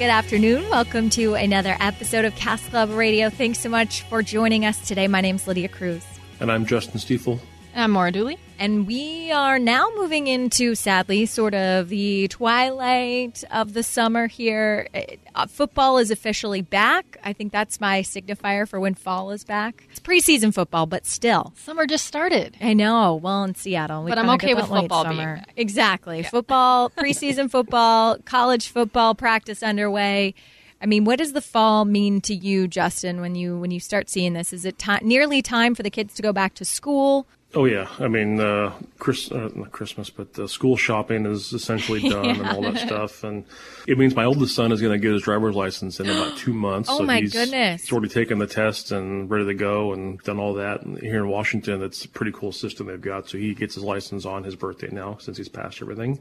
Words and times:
Good 0.00 0.08
afternoon. 0.08 0.66
Welcome 0.70 1.10
to 1.10 1.34
another 1.34 1.76
episode 1.78 2.24
of 2.24 2.34
Cask 2.34 2.70
Club 2.70 2.88
Radio. 2.88 3.28
Thanks 3.28 3.58
so 3.58 3.68
much 3.68 4.00
for 4.04 4.22
joining 4.22 4.64
us 4.64 4.88
today. 4.88 5.06
My 5.08 5.20
name's 5.20 5.46
Lydia 5.46 5.68
Cruz. 5.68 6.02
And 6.40 6.50
I'm 6.50 6.64
Justin 6.64 6.98
Stiefel. 6.98 7.38
I'm 7.74 7.92
Maura 7.92 8.10
Dooley. 8.12 8.38
And 8.58 8.86
we 8.86 9.30
are 9.32 9.58
now 9.58 9.88
moving 9.96 10.26
into, 10.26 10.74
sadly, 10.74 11.24
sort 11.24 11.54
of 11.54 11.88
the 11.88 12.28
twilight 12.28 13.42
of 13.50 13.72
the 13.72 13.82
summer 13.82 14.26
here. 14.26 14.88
Uh, 15.34 15.46
football 15.46 15.96
is 15.98 16.10
officially 16.10 16.60
back. 16.60 17.18
I 17.24 17.32
think 17.32 17.52
that's 17.52 17.80
my 17.80 18.02
signifier 18.02 18.68
for 18.68 18.78
when 18.80 18.94
fall 18.94 19.30
is 19.30 19.44
back. 19.44 19.86
It's 19.90 20.00
preseason 20.00 20.52
football, 20.52 20.86
but 20.86 21.06
still. 21.06 21.54
Summer 21.56 21.86
just 21.86 22.06
started. 22.06 22.56
I 22.60 22.74
know. 22.74 23.14
Well, 23.14 23.44
in 23.44 23.54
Seattle. 23.54 24.04
But 24.06 24.18
I'm 24.18 24.28
okay 24.30 24.52
with 24.54 24.66
football 24.66 25.04
summer. 25.04 25.36
being. 25.36 25.46
Exactly. 25.56 26.20
Yeah. 26.20 26.28
Football, 26.28 26.90
preseason 26.98 27.50
football, 27.50 28.18
college 28.24 28.68
football 28.68 29.14
practice 29.14 29.62
underway. 29.62 30.34
I 30.82 30.86
mean, 30.86 31.04
what 31.04 31.18
does 31.18 31.32
the 31.34 31.42
fall 31.42 31.84
mean 31.84 32.20
to 32.22 32.34
you, 32.34 32.66
Justin, 32.66 33.20
when 33.20 33.34
you 33.34 33.58
when 33.58 33.70
you 33.70 33.80
start 33.80 34.08
seeing 34.10 34.32
this? 34.32 34.52
Is 34.52 34.64
it 34.64 34.78
t- 34.78 34.96
nearly 35.02 35.40
time 35.40 35.74
for 35.74 35.82
the 35.82 35.90
kids 35.90 36.14
to 36.14 36.22
go 36.22 36.32
back 36.32 36.54
to 36.54 36.64
school? 36.64 37.26
Oh 37.52 37.64
yeah, 37.64 37.88
I 37.98 38.06
mean, 38.06 38.38
uh, 38.38 38.72
Chris, 39.00 39.32
uh, 39.32 39.50
not 39.56 39.72
Christmas, 39.72 40.08
but 40.08 40.38
uh, 40.38 40.46
school 40.46 40.76
shopping 40.76 41.26
is 41.26 41.52
essentially 41.52 42.00
done 42.08 42.24
yeah. 42.24 42.38
and 42.38 42.46
all 42.46 42.62
that 42.62 42.78
stuff, 42.78 43.24
and 43.24 43.44
it 43.88 43.98
means 43.98 44.14
my 44.14 44.24
oldest 44.24 44.54
son 44.54 44.70
is 44.70 44.80
going 44.80 44.92
to 44.92 45.04
get 45.04 45.12
his 45.12 45.22
driver's 45.22 45.56
license 45.56 45.98
in 45.98 46.08
about 46.08 46.36
two 46.36 46.52
months. 46.52 46.88
oh 46.92 46.98
so 46.98 47.04
my 47.04 47.18
he's 47.18 47.32
goodness! 47.32 47.82
He's 47.82 47.92
already 47.92 48.08
taken 48.08 48.38
the 48.38 48.46
test 48.46 48.92
and 48.92 49.28
ready 49.28 49.46
to 49.46 49.54
go, 49.54 49.92
and 49.92 50.20
done 50.20 50.38
all 50.38 50.54
that. 50.54 50.82
And 50.82 50.96
here 51.00 51.24
in 51.24 51.28
Washington, 51.28 51.82
it's 51.82 52.04
a 52.04 52.08
pretty 52.08 52.30
cool 52.30 52.52
system 52.52 52.86
they've 52.86 53.00
got. 53.00 53.28
So 53.28 53.36
he 53.36 53.52
gets 53.52 53.74
his 53.74 53.82
license 53.82 54.24
on 54.24 54.44
his 54.44 54.54
birthday 54.54 54.90
now, 54.92 55.16
since 55.18 55.36
he's 55.36 55.48
passed 55.48 55.82
everything. 55.82 56.20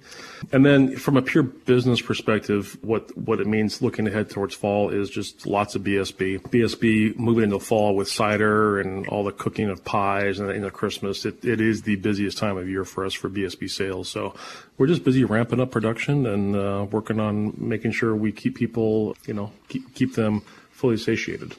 And 0.52 0.66
then 0.66 0.96
from 0.96 1.16
a 1.16 1.22
pure 1.22 1.44
business 1.44 2.02
perspective, 2.02 2.76
what 2.82 3.16
what 3.16 3.40
it 3.40 3.46
means 3.46 3.84
looking 3.84 4.08
ahead 4.08 4.32
towards 4.32 4.56
fall 4.56 4.90
is 4.90 5.12
just 5.12 5.46
lots 5.46 5.76
of 5.76 5.84
BSB. 5.84 6.42
BSB 6.50 7.20
moving 7.20 7.44
into 7.44 7.60
fall 7.60 7.96
with 7.96 8.10
cider 8.10 8.80
and 8.80 9.08
all 9.10 9.24
the 9.24 9.32
cooking 9.32 9.70
of 9.70 9.86
pies 9.86 10.40
and 10.40 10.50
you 10.50 10.62
know 10.62 10.72
Christmas. 10.72 11.19
It, 11.26 11.44
it 11.44 11.62
is 11.62 11.84
the 11.84 11.96
busiest 11.98 12.38
time 12.38 12.58
of 12.58 12.68
year 12.68 12.86
for 12.86 13.06
us 13.06 13.14
for 13.14 13.30
BSB 13.30 13.70
sales. 13.70 14.10
So 14.10 14.34
we're 14.78 14.88
just 14.88 15.04
busy 15.04 15.24
ramping 15.24 15.60
up 15.60 15.72
production 15.72 16.26
and 16.26 16.56
uh, 16.56 16.88
working 16.90 17.20
on 17.20 17.54
making 17.58 17.92
sure 17.92 18.16
we 18.16 18.32
keep 18.32 18.56
people, 18.56 19.16
you 19.26 19.34
know, 19.34 19.52
keep, 19.68 19.94
keep 19.94 20.16
them 20.16 20.42
fully 20.72 20.98
satiated. 20.98 21.56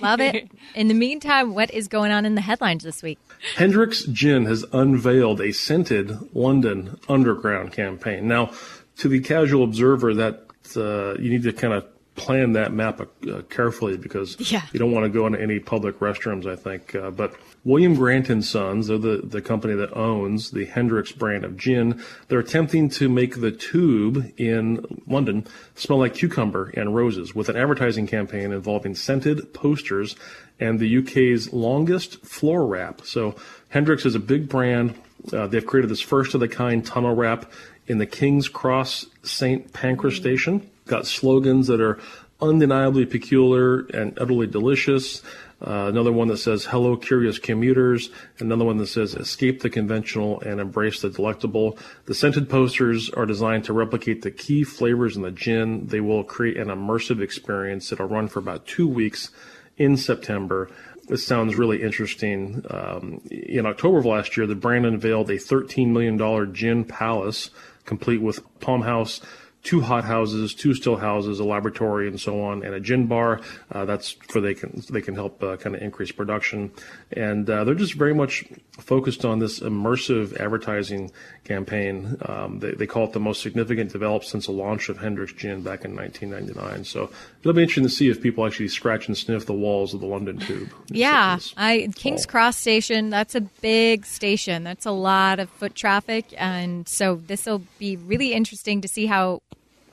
Love 0.00 0.20
it. 0.20 0.50
In 0.74 0.88
the 0.88 0.94
meantime, 0.94 1.54
what 1.54 1.70
is 1.72 1.88
going 1.88 2.10
on 2.10 2.24
in 2.24 2.34
the 2.34 2.40
headlines 2.40 2.84
this 2.84 3.02
week? 3.02 3.18
Hendrick's 3.56 4.04
Gin 4.04 4.46
has 4.46 4.64
unveiled 4.72 5.40
a 5.40 5.52
scented 5.52 6.34
London 6.34 6.98
underground 7.08 7.72
campaign. 7.72 8.26
Now, 8.26 8.52
to 8.98 9.08
the 9.08 9.20
casual 9.20 9.64
observer, 9.64 10.14
that 10.14 10.46
uh, 10.76 11.20
you 11.20 11.30
need 11.30 11.42
to 11.44 11.52
kind 11.52 11.74
of 11.74 11.86
plan 12.18 12.52
that 12.52 12.72
map 12.72 13.00
uh, 13.00 13.42
carefully 13.48 13.96
because 13.96 14.52
yeah. 14.52 14.62
you 14.72 14.78
don't 14.78 14.92
want 14.92 15.04
to 15.04 15.08
go 15.08 15.26
into 15.26 15.40
any 15.40 15.58
public 15.58 16.00
restrooms, 16.00 16.44
I 16.44 16.56
think. 16.56 16.94
Uh, 16.94 17.10
but 17.10 17.34
William 17.64 17.94
Grant 17.94 18.28
and 18.28 18.44
Sons, 18.44 18.88
they're 18.88 18.98
the, 18.98 19.22
the 19.24 19.40
company 19.40 19.74
that 19.74 19.96
owns 19.96 20.50
the 20.50 20.66
Hendrick's 20.66 21.12
brand 21.12 21.44
of 21.44 21.56
gin. 21.56 22.02
They're 22.28 22.40
attempting 22.40 22.90
to 22.90 23.08
make 23.08 23.40
the 23.40 23.52
tube 23.52 24.32
in 24.36 24.84
London 25.06 25.46
smell 25.74 26.00
like 26.00 26.14
cucumber 26.14 26.70
and 26.76 26.94
roses 26.94 27.34
with 27.34 27.48
an 27.48 27.56
advertising 27.56 28.06
campaign 28.06 28.52
involving 28.52 28.94
scented 28.94 29.54
posters 29.54 30.16
and 30.60 30.78
the 30.78 30.98
UK's 30.98 31.52
longest 31.52 32.24
floor 32.24 32.66
wrap. 32.66 33.02
So 33.04 33.36
Hendrick's 33.68 34.04
is 34.04 34.14
a 34.14 34.20
big 34.20 34.48
brand. 34.48 34.94
Uh, 35.32 35.46
they've 35.46 35.64
created 35.64 35.90
this 35.90 36.00
first 36.00 36.34
of 36.34 36.40
the 36.40 36.48
kind 36.48 36.84
tunnel 36.84 37.14
wrap 37.14 37.50
in 37.86 37.98
the 37.98 38.06
King's 38.06 38.48
Cross 38.48 39.06
St. 39.22 39.72
Pancras 39.72 40.14
mm-hmm. 40.14 40.22
station. 40.22 40.70
Got 40.88 41.06
slogans 41.06 41.68
that 41.68 41.80
are 41.80 41.98
undeniably 42.40 43.04
peculiar 43.04 43.80
and 43.92 44.18
utterly 44.18 44.46
delicious. 44.46 45.22
Uh, 45.60 45.86
another 45.88 46.12
one 46.12 46.28
that 46.28 46.38
says, 46.38 46.64
Hello, 46.64 46.96
curious 46.96 47.38
commuters. 47.38 48.10
Another 48.38 48.64
one 48.64 48.78
that 48.78 48.86
says, 48.86 49.14
Escape 49.14 49.60
the 49.60 49.68
conventional 49.68 50.40
and 50.40 50.60
embrace 50.60 51.02
the 51.02 51.10
delectable. 51.10 51.78
The 52.06 52.14
scented 52.14 52.48
posters 52.48 53.10
are 53.10 53.26
designed 53.26 53.64
to 53.64 53.72
replicate 53.72 54.22
the 54.22 54.30
key 54.30 54.64
flavors 54.64 55.16
in 55.16 55.22
the 55.22 55.30
gin. 55.30 55.88
They 55.88 56.00
will 56.00 56.24
create 56.24 56.56
an 56.56 56.68
immersive 56.68 57.20
experience 57.20 57.90
that'll 57.90 58.06
run 58.06 58.28
for 58.28 58.38
about 58.38 58.66
two 58.66 58.88
weeks 58.88 59.30
in 59.76 59.96
September. 59.96 60.70
This 61.08 61.26
sounds 61.26 61.56
really 61.56 61.82
interesting. 61.82 62.64
Um, 62.70 63.20
in 63.30 63.66
October 63.66 63.98
of 63.98 64.06
last 64.06 64.36
year, 64.36 64.46
the 64.46 64.54
brand 64.54 64.86
unveiled 64.86 65.28
a 65.30 65.36
$13 65.36 65.88
million 65.88 66.54
gin 66.54 66.84
palace 66.84 67.50
complete 67.84 68.20
with 68.20 68.40
Palm 68.60 68.82
House 68.82 69.20
two 69.68 69.82
hot 69.82 70.02
houses, 70.02 70.54
two 70.54 70.72
still 70.72 70.96
houses, 70.96 71.40
a 71.40 71.44
laboratory, 71.44 72.08
and 72.08 72.18
so 72.18 72.42
on, 72.42 72.64
and 72.64 72.74
a 72.74 72.80
gin 72.80 73.06
bar. 73.06 73.38
Uh, 73.70 73.84
that's 73.84 74.12
for 74.12 74.40
they 74.40 74.54
can 74.54 74.82
they 74.88 75.02
can 75.02 75.14
help 75.14 75.42
uh, 75.42 75.58
kind 75.58 75.76
of 75.76 75.82
increase 75.82 76.10
production, 76.10 76.72
and 77.12 77.50
uh, 77.50 77.64
they're 77.64 77.74
just 77.74 77.92
very 77.92 78.14
much 78.14 78.46
focused 78.78 79.26
on 79.26 79.40
this 79.40 79.60
immersive 79.60 80.34
advertising 80.40 81.10
campaign. 81.44 82.16
Um, 82.22 82.60
they, 82.60 82.70
they 82.70 82.86
call 82.86 83.04
it 83.04 83.12
the 83.12 83.20
most 83.20 83.42
significant 83.42 83.92
developed 83.92 84.24
since 84.24 84.46
the 84.46 84.52
launch 84.52 84.88
of 84.88 84.96
Hendrick's 84.96 85.34
Gin 85.34 85.60
back 85.60 85.84
in 85.84 85.94
1999. 85.94 86.84
So 86.84 87.10
it'll 87.40 87.52
be 87.52 87.60
interesting 87.60 87.84
to 87.84 87.90
see 87.90 88.08
if 88.08 88.22
people 88.22 88.46
actually 88.46 88.68
scratch 88.68 89.06
and 89.06 89.18
sniff 89.18 89.44
the 89.44 89.52
walls 89.52 89.92
of 89.92 90.00
the 90.00 90.06
London 90.06 90.38
Tube. 90.38 90.72
Yeah, 90.88 91.40
I 91.58 91.90
King's 91.94 92.24
Cross 92.24 92.56
Station. 92.56 93.10
That's 93.10 93.34
a 93.34 93.42
big 93.42 94.06
station. 94.06 94.64
That's 94.64 94.86
a 94.86 94.92
lot 94.92 95.40
of 95.40 95.50
foot 95.50 95.74
traffic, 95.74 96.24
and 96.38 96.88
so 96.88 97.16
this 97.16 97.44
will 97.44 97.62
be 97.78 97.98
really 97.98 98.32
interesting 98.32 98.80
to 98.80 98.88
see 98.88 99.04
how 99.04 99.42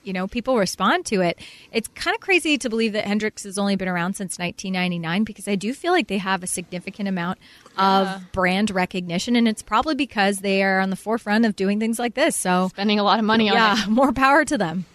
you 0.05 0.13
know 0.13 0.27
people 0.27 0.57
respond 0.57 1.05
to 1.07 1.21
it. 1.21 1.39
It's 1.71 1.87
kind 1.89 2.15
of 2.15 2.21
crazy 2.21 2.57
to 2.57 2.69
believe 2.69 2.93
that 2.93 3.05
Hendrick's 3.05 3.43
has 3.43 3.57
only 3.57 3.75
been 3.75 3.87
around 3.87 4.15
since 4.15 4.37
1999 4.39 5.23
because 5.23 5.47
I 5.47 5.55
do 5.55 5.73
feel 5.73 5.91
like 5.91 6.07
they 6.07 6.17
have 6.17 6.43
a 6.43 6.47
significant 6.47 7.07
amount 7.09 7.39
of 7.77 8.07
yeah. 8.07 8.19
brand 8.31 8.71
recognition, 8.71 9.35
and 9.35 9.47
it's 9.47 9.61
probably 9.61 9.95
because 9.95 10.39
they 10.39 10.63
are 10.63 10.79
on 10.79 10.89
the 10.89 10.95
forefront 10.95 11.45
of 11.45 11.55
doing 11.55 11.79
things 11.79 11.99
like 11.99 12.13
this. 12.13 12.35
So 12.35 12.69
spending 12.69 12.99
a 12.99 13.03
lot 13.03 13.19
of 13.19 13.25
money 13.25 13.49
on 13.49 13.55
yeah, 13.55 13.83
it. 13.83 13.89
more 13.89 14.11
power 14.13 14.45
to 14.45 14.57
them. 14.57 14.85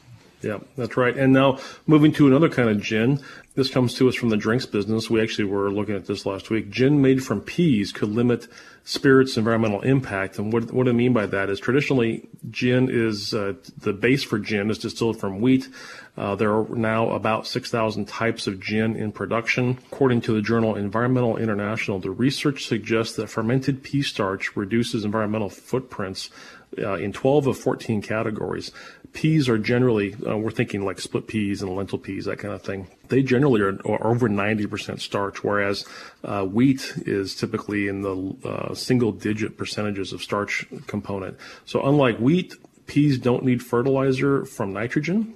Yeah, 0.42 0.58
that's 0.76 0.96
right. 0.96 1.16
And 1.16 1.32
now 1.32 1.58
moving 1.86 2.12
to 2.12 2.26
another 2.26 2.48
kind 2.48 2.68
of 2.68 2.80
gin. 2.80 3.20
This 3.60 3.68
comes 3.68 3.92
to 3.96 4.08
us 4.08 4.14
from 4.14 4.30
the 4.30 4.38
drinks 4.38 4.64
business. 4.64 5.10
We 5.10 5.20
actually 5.20 5.44
were 5.44 5.70
looking 5.70 5.94
at 5.94 6.06
this 6.06 6.24
last 6.24 6.48
week. 6.48 6.70
Gin 6.70 7.02
made 7.02 7.22
from 7.22 7.42
peas 7.42 7.92
could 7.92 8.08
limit 8.08 8.48
spirits' 8.84 9.36
environmental 9.36 9.82
impact. 9.82 10.38
And 10.38 10.50
what, 10.50 10.72
what 10.72 10.88
I 10.88 10.92
mean 10.92 11.12
by 11.12 11.26
that 11.26 11.50
is 11.50 11.60
traditionally 11.60 12.26
gin 12.48 12.88
is 12.90 13.34
uh, 13.34 13.52
the 13.76 13.92
base 13.92 14.22
for 14.22 14.38
gin 14.38 14.70
is 14.70 14.78
distilled 14.78 15.20
from 15.20 15.42
wheat. 15.42 15.68
Uh, 16.16 16.36
there 16.36 16.54
are 16.54 16.66
now 16.70 17.10
about 17.10 17.46
6,000 17.46 18.08
types 18.08 18.46
of 18.46 18.60
gin 18.60 18.96
in 18.96 19.12
production. 19.12 19.76
According 19.92 20.22
to 20.22 20.32
the 20.32 20.40
journal 20.40 20.74
Environmental 20.74 21.36
International, 21.36 21.98
the 21.98 22.10
research 22.10 22.64
suggests 22.64 23.14
that 23.16 23.28
fermented 23.28 23.82
pea 23.82 24.00
starch 24.00 24.56
reduces 24.56 25.04
environmental 25.04 25.50
footprints 25.50 26.30
uh, 26.78 26.94
in 26.94 27.12
12 27.12 27.48
of 27.48 27.58
14 27.58 28.00
categories. 28.00 28.72
Peas 29.12 29.50
are 29.50 29.58
generally, 29.58 30.16
uh, 30.26 30.38
we're 30.38 30.50
thinking 30.50 30.82
like 30.82 30.98
split 30.98 31.26
peas 31.26 31.60
and 31.60 31.76
lentil 31.76 31.98
peas, 31.98 32.24
that 32.24 32.38
kind 32.38 32.54
of 32.54 32.62
thing. 32.62 32.88
They 33.10 33.22
generally 33.22 33.60
are, 33.60 33.78
are 33.84 34.06
over 34.06 34.28
90% 34.28 35.00
starch, 35.00 35.44
whereas 35.44 35.84
uh, 36.24 36.44
wheat 36.44 36.94
is 37.04 37.34
typically 37.34 37.88
in 37.88 38.02
the 38.02 38.34
uh, 38.48 38.74
single 38.74 39.12
digit 39.12 39.58
percentages 39.58 40.12
of 40.12 40.22
starch 40.22 40.66
component. 40.86 41.36
So 41.66 41.84
unlike 41.86 42.18
wheat, 42.18 42.54
peas 42.86 43.18
don't 43.18 43.44
need 43.44 43.62
fertilizer 43.62 44.44
from 44.44 44.72
nitrogen. 44.72 45.34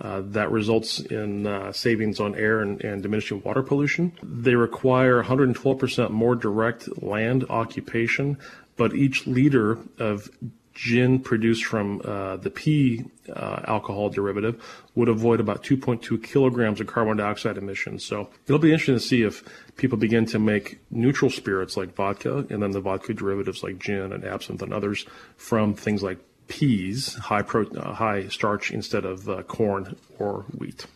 Uh, 0.00 0.20
that 0.24 0.50
results 0.50 0.98
in 0.98 1.46
uh, 1.46 1.70
savings 1.70 2.18
on 2.18 2.34
air 2.34 2.60
and, 2.60 2.82
and, 2.82 3.04
diminishing 3.04 3.40
water 3.44 3.62
pollution. 3.62 4.10
They 4.20 4.56
require 4.56 5.22
112% 5.22 6.10
more 6.10 6.34
direct 6.34 7.00
land 7.00 7.44
occupation, 7.48 8.36
but 8.76 8.94
each 8.94 9.28
liter 9.28 9.78
of 10.00 10.28
gin 10.74 11.18
produced 11.20 11.64
from 11.64 12.00
uh, 12.04 12.36
the 12.36 12.50
pea 12.50 13.04
uh, 13.34 13.60
alcohol 13.66 14.08
derivative 14.08 14.62
would 14.94 15.08
avoid 15.08 15.40
about 15.40 15.62
2.2 15.62 16.22
kilograms 16.22 16.80
of 16.80 16.86
carbon 16.86 17.16
dioxide 17.16 17.56
emissions. 17.56 18.04
So 18.04 18.28
it'll 18.46 18.58
be 18.58 18.72
interesting 18.72 18.96
to 18.96 19.00
see 19.00 19.22
if 19.22 19.42
people 19.76 19.98
begin 19.98 20.26
to 20.26 20.38
make 20.38 20.78
neutral 20.90 21.30
spirits 21.30 21.76
like 21.76 21.94
vodka 21.94 22.46
and 22.50 22.62
then 22.62 22.70
the 22.72 22.80
vodka 22.80 23.14
derivatives 23.14 23.62
like 23.62 23.78
gin 23.78 24.12
and 24.12 24.24
absinthe 24.24 24.62
and 24.62 24.72
others 24.72 25.06
from 25.36 25.74
things 25.74 26.02
like 26.02 26.18
peas, 26.48 27.14
high 27.14 27.42
pro- 27.42 27.66
uh, 27.70 27.94
high 27.94 28.28
starch 28.28 28.70
instead 28.70 29.04
of 29.04 29.28
uh, 29.28 29.42
corn 29.44 29.96
or 30.18 30.44
wheat. 30.58 30.86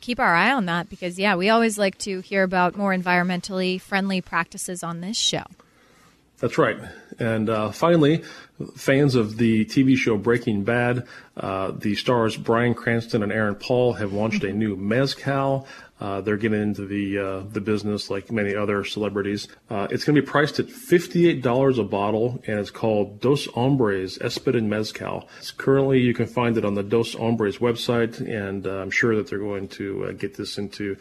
keep 0.00 0.20
our 0.20 0.34
eye 0.34 0.52
on 0.52 0.66
that 0.66 0.88
because, 0.88 1.18
yeah, 1.18 1.34
we 1.34 1.48
always 1.48 1.78
like 1.78 1.98
to 1.98 2.20
hear 2.20 2.42
about 2.42 2.76
more 2.76 2.94
environmentally 2.94 3.80
friendly 3.80 4.20
practices 4.20 4.82
on 4.82 5.00
this 5.00 5.16
show. 5.16 5.44
That's 6.38 6.58
right. 6.58 6.76
And 7.18 7.48
uh, 7.48 7.70
finally, 7.70 8.22
fans 8.76 9.14
of 9.14 9.38
the 9.38 9.64
TV 9.64 9.96
show 9.96 10.18
Breaking 10.18 10.64
Bad, 10.64 11.06
uh, 11.34 11.70
the 11.70 11.94
stars 11.94 12.36
Bryan 12.36 12.74
Cranston 12.74 13.22
and 13.22 13.32
Aaron 13.32 13.54
Paul 13.54 13.94
have 13.94 14.12
launched 14.12 14.44
a 14.44 14.52
new 14.52 14.76
mezcal. 14.76 15.66
Uh, 15.98 16.20
they're 16.20 16.36
getting 16.36 16.60
into 16.60 16.84
the 16.84 17.18
uh, 17.18 17.40
the 17.50 17.62
business 17.62 18.10
like 18.10 18.30
many 18.30 18.54
other 18.54 18.84
celebrities. 18.84 19.48
Uh, 19.70 19.88
it's 19.90 20.04
going 20.04 20.14
to 20.14 20.20
be 20.20 20.26
priced 20.26 20.58
at 20.58 20.68
fifty 20.68 21.26
eight 21.26 21.40
dollars 21.40 21.78
a 21.78 21.84
bottle, 21.84 22.42
and 22.46 22.60
it's 22.60 22.70
called 22.70 23.18
Dos 23.18 23.46
Hombres 23.46 24.18
Espadin 24.18 24.64
Mezcal. 24.64 25.26
It's 25.38 25.52
currently, 25.52 26.00
you 26.00 26.12
can 26.12 26.26
find 26.26 26.58
it 26.58 26.66
on 26.66 26.74
the 26.74 26.82
Dos 26.82 27.14
Hombres 27.14 27.58
website, 27.58 28.20
and 28.20 28.66
uh, 28.66 28.82
I'm 28.82 28.90
sure 28.90 29.16
that 29.16 29.30
they're 29.30 29.38
going 29.38 29.68
to 29.68 30.12
get 30.12 30.36
this 30.36 30.58
into 30.58 30.98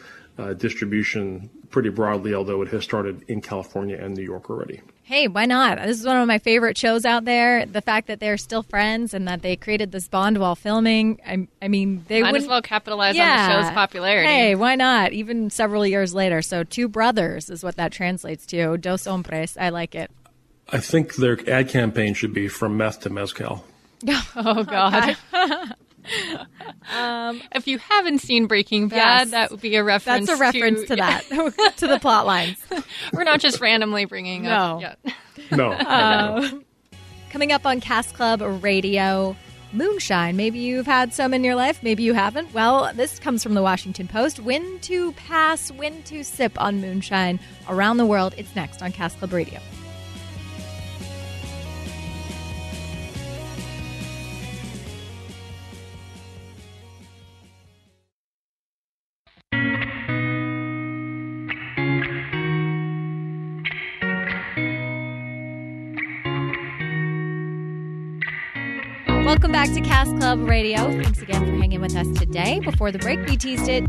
distribution 0.58 1.50
pretty 1.72 1.90
broadly, 1.90 2.34
although 2.34 2.62
it 2.62 2.70
has 2.70 2.86
started 2.86 3.24
in 3.28 3.42
California 3.42 3.98
and 3.98 4.16
New 4.16 4.24
York 4.24 4.50
already 4.50 4.82
hey, 5.06 5.28
why 5.28 5.46
not? 5.46 5.78
This 5.78 6.00
is 6.00 6.06
one 6.06 6.18
of 6.18 6.28
my 6.28 6.40
favorite 6.40 6.78
shows 6.78 7.06
out 7.06 7.26
there. 7.26 7.66
The 7.66 7.82
fact 7.82 8.08
that 8.08 8.20
they're 8.20 8.38
still 8.38 8.64
friends 8.64 9.14
and 9.14 9.28
that 9.28 9.44
they 9.44 9.56
created 9.56 9.92
this 9.92 10.08
bond 10.08 10.40
while 10.40 10.56
filming. 10.56 11.22
I, 11.26 11.48
I 11.62 11.68
mean, 11.68 12.04
they 12.08 12.24
might 12.24 12.36
as 12.36 12.48
well 12.48 12.62
capitalize 12.62 13.16
yeah. 13.16 13.32
on 13.32 13.62
the 13.62 13.68
show's 13.68 13.74
popularity. 13.74 14.28
Hey, 14.28 14.56
why 14.56 14.76
not? 14.76 15.14
Even 15.14 15.52
several 15.52 15.86
years 15.86 16.16
later. 16.16 16.42
So, 16.42 16.64
two 16.64 16.88
brothers 16.88 17.52
is 17.52 17.64
what 17.64 17.76
that 17.76 17.92
translates 17.92 18.48
to. 18.48 18.78
Dos 18.78 19.06
hombres. 19.06 19.56
I 19.58 19.70
like 19.70 19.94
it. 19.94 20.10
I 20.70 20.80
think 20.80 21.16
their 21.16 21.38
ad 21.48 21.70
campaign 21.70 22.16
should 22.16 22.34
be 22.34 22.48
from 22.48 22.76
meth 22.76 23.02
to 23.02 23.12
mezcal. 23.12 23.64
oh 24.36 24.64
God. 24.64 25.18
Oh, 25.34 25.72
um, 26.94 27.42
if 27.54 27.68
you 27.68 27.78
haven't 27.78 28.20
seen 28.20 28.48
Breaking 28.48 28.88
Bad, 28.88 29.28
yes, 29.28 29.32
that 29.32 29.52
would 29.52 29.62
be 29.62 29.76
a 29.76 29.84
reference. 29.84 30.28
That's 30.28 30.40
a 30.40 30.42
reference 30.42 30.82
to, 30.82 30.88
to 30.88 30.96
that, 30.98 31.24
to 31.78 31.88
the 31.88 32.00
plot 32.00 32.26
lines. 32.26 32.58
We're 33.14 33.24
not 33.24 33.40
just 33.40 33.62
randomly 33.62 34.06
bringing 34.06 34.44
no. 34.44 34.50
up. 34.50 34.82
Yet. 34.82 35.00
No. 35.52 35.72
Uh, 35.72 36.50
coming 37.30 37.52
up 37.52 37.66
on 37.66 37.82
Cask 37.82 38.14
Club 38.16 38.42
Radio. 38.64 39.36
Moonshine. 39.74 40.38
Maybe 40.38 40.60
you've 40.60 40.86
had 40.86 41.14
some 41.14 41.34
in 41.34 41.44
your 41.44 41.56
life, 41.56 41.84
maybe 41.84 42.02
you 42.02 42.14
haven't. 42.14 42.54
Well, 42.54 42.94
this 42.94 43.20
comes 43.20 43.44
from 43.44 43.56
the 43.56 43.62
Washington 43.62 44.08
Post. 44.08 44.40
When 44.40 44.80
to 44.82 45.12
pass, 45.14 45.70
when 45.70 46.02
to 46.04 46.24
sip 46.24 46.54
on 46.62 46.80
moonshine 46.80 47.42
around 47.68 47.98
the 47.98 48.06
world. 48.06 48.36
It's 48.38 48.56
next 48.56 48.82
on 48.82 48.94
Cask 48.94 49.18
Club 49.18 49.34
Radio. 49.34 49.60
Back 69.66 69.74
to 69.74 69.82
Cask 69.82 70.16
Club 70.18 70.48
Radio. 70.48 70.78
Thanks 71.02 71.24
again 71.24 71.44
for 71.44 71.52
hanging 71.54 71.82
with 71.82 71.96
us 71.96 72.08
today. 72.20 72.60
Before 72.60 72.92
the 72.92 73.00
break, 73.00 73.26
we 73.26 73.36
teased 73.36 73.68
it 73.68 73.84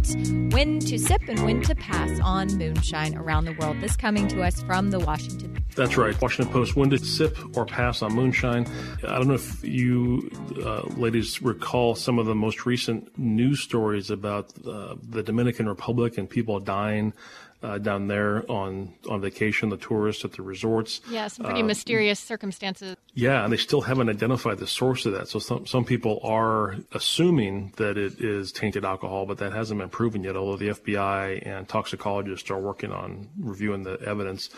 when 0.51 0.79
to 0.79 0.99
sip 0.99 1.21
and 1.29 1.39
when 1.45 1.61
to 1.65 1.75
pass 1.75 2.19
on 2.21 2.49
moonshine 2.57 3.15
around 3.15 3.45
the 3.45 3.53
world. 3.53 3.79
This 3.83 3.95
coming 3.95 4.27
to 4.29 4.41
us 4.41 4.63
from 4.63 4.91
the 4.91 4.99
Washington. 4.99 5.63
That's 5.75 5.99
right, 5.99 6.19
Washington 6.23 6.51
Post. 6.51 6.77
When 6.77 6.89
to 6.89 6.99
sip 6.99 7.37
or 7.59 7.67
pass 7.67 8.01
on 8.01 8.15
moonshine. 8.15 8.67
I 9.07 9.19
don't 9.19 9.29
know 9.29 9.35
if 9.35 9.63
you 9.63 10.31
uh, 10.65 10.81
ladies 10.97 11.43
recall 11.43 11.95
some 11.95 12.19
of 12.19 12.25
the 12.25 12.35
most 12.35 12.65
recent 12.65 13.19
news 13.19 13.61
stories 13.61 14.11
about 14.11 14.55
uh, 14.67 14.95
the 15.07 15.23
Dominican 15.23 15.69
Republic 15.69 16.17
and 16.17 16.27
people 16.27 16.59
dying 16.59 17.13
uh, 17.63 17.79
down 17.79 18.09
there 18.09 18.49
on 18.51 18.95
on 19.09 19.21
vacation, 19.21 19.71
the 19.71 19.77
tourists 19.77 20.25
at 20.25 20.33
the 20.33 20.43
resorts. 20.43 21.01
Yeah, 21.11 21.29
some 21.29 21.47
pretty 21.47 21.63
uh, 21.63 21.67
mysterious 21.67 22.21
circumstances. 22.21 22.97
Yeah, 23.15 23.45
and 23.45 23.53
they 23.53 23.57
still 23.57 23.81
haven't 23.81 24.09
identified 24.09 24.59
the 24.59 24.67
source 24.67 25.07
of 25.07 25.13
that. 25.13 25.29
So 25.29 25.39
some 25.39 25.67
some 25.67 25.85
people 25.85 26.21
are 26.23 26.77
assuming 26.93 27.73
that 27.77 27.97
it 27.97 28.21
is 28.21 28.53
tainted 28.53 28.85
alcohol, 28.85 29.27
but 29.27 29.39
that 29.39 29.53
hasn't 29.53 29.81
been 29.81 29.89
proven 29.89 30.23
yet. 30.23 30.37
Although 30.37 30.57
the 30.57 30.69
FBI 30.69 31.47
and 31.47 31.69
toxicologists 31.69 32.51
are 32.51 32.61
working 32.61 32.93
on 32.93 33.29
reviewing 33.39 33.83
the 33.83 34.01
evidence. 34.03 34.51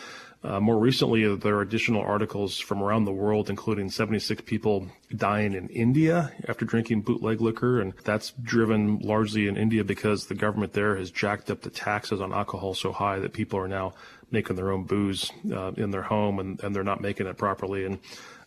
Uh, 0.44 0.60
more 0.60 0.78
recently, 0.78 1.34
there 1.36 1.56
are 1.56 1.62
additional 1.62 2.00
articles 2.00 2.58
from 2.58 2.80
around 2.80 3.04
the 3.04 3.12
world, 3.12 3.50
including 3.50 3.90
76 3.90 4.42
people 4.42 4.86
dying 5.14 5.52
in 5.52 5.68
India 5.68 6.32
after 6.46 6.64
drinking 6.64 7.00
bootleg 7.00 7.40
liquor. 7.40 7.80
And 7.80 7.92
that's 8.04 8.32
driven 8.40 9.00
largely 9.00 9.48
in 9.48 9.56
India 9.56 9.82
because 9.82 10.26
the 10.26 10.36
government 10.36 10.74
there 10.74 10.96
has 10.96 11.10
jacked 11.10 11.50
up 11.50 11.62
the 11.62 11.70
taxes 11.70 12.20
on 12.20 12.32
alcohol 12.32 12.74
so 12.74 12.92
high 12.92 13.18
that 13.18 13.32
people 13.32 13.58
are 13.58 13.68
now 13.68 13.94
making 14.30 14.54
their 14.54 14.70
own 14.70 14.84
booze 14.84 15.32
uh, 15.52 15.72
in 15.72 15.90
their 15.90 16.02
home 16.02 16.38
and, 16.38 16.62
and 16.62 16.74
they're 16.74 16.84
not 16.84 17.00
making 17.00 17.26
it 17.26 17.36
properly. 17.36 17.84
And 17.84 17.98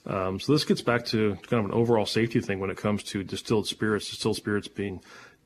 um, 0.06 0.40
so 0.40 0.54
this 0.54 0.64
gets 0.64 0.82
back 0.82 1.06
to 1.08 1.36
kind 1.48 1.64
of 1.64 1.66
an 1.66 1.78
overall 1.78 2.06
safety 2.06 2.40
thing 2.40 2.60
when 2.60 2.70
it 2.70 2.78
comes 2.78 3.04
to 3.04 3.24
distilled 3.24 3.68
spirits, 3.68 4.10
distilled 4.10 4.38
spirits 4.38 4.68
being 4.68 5.02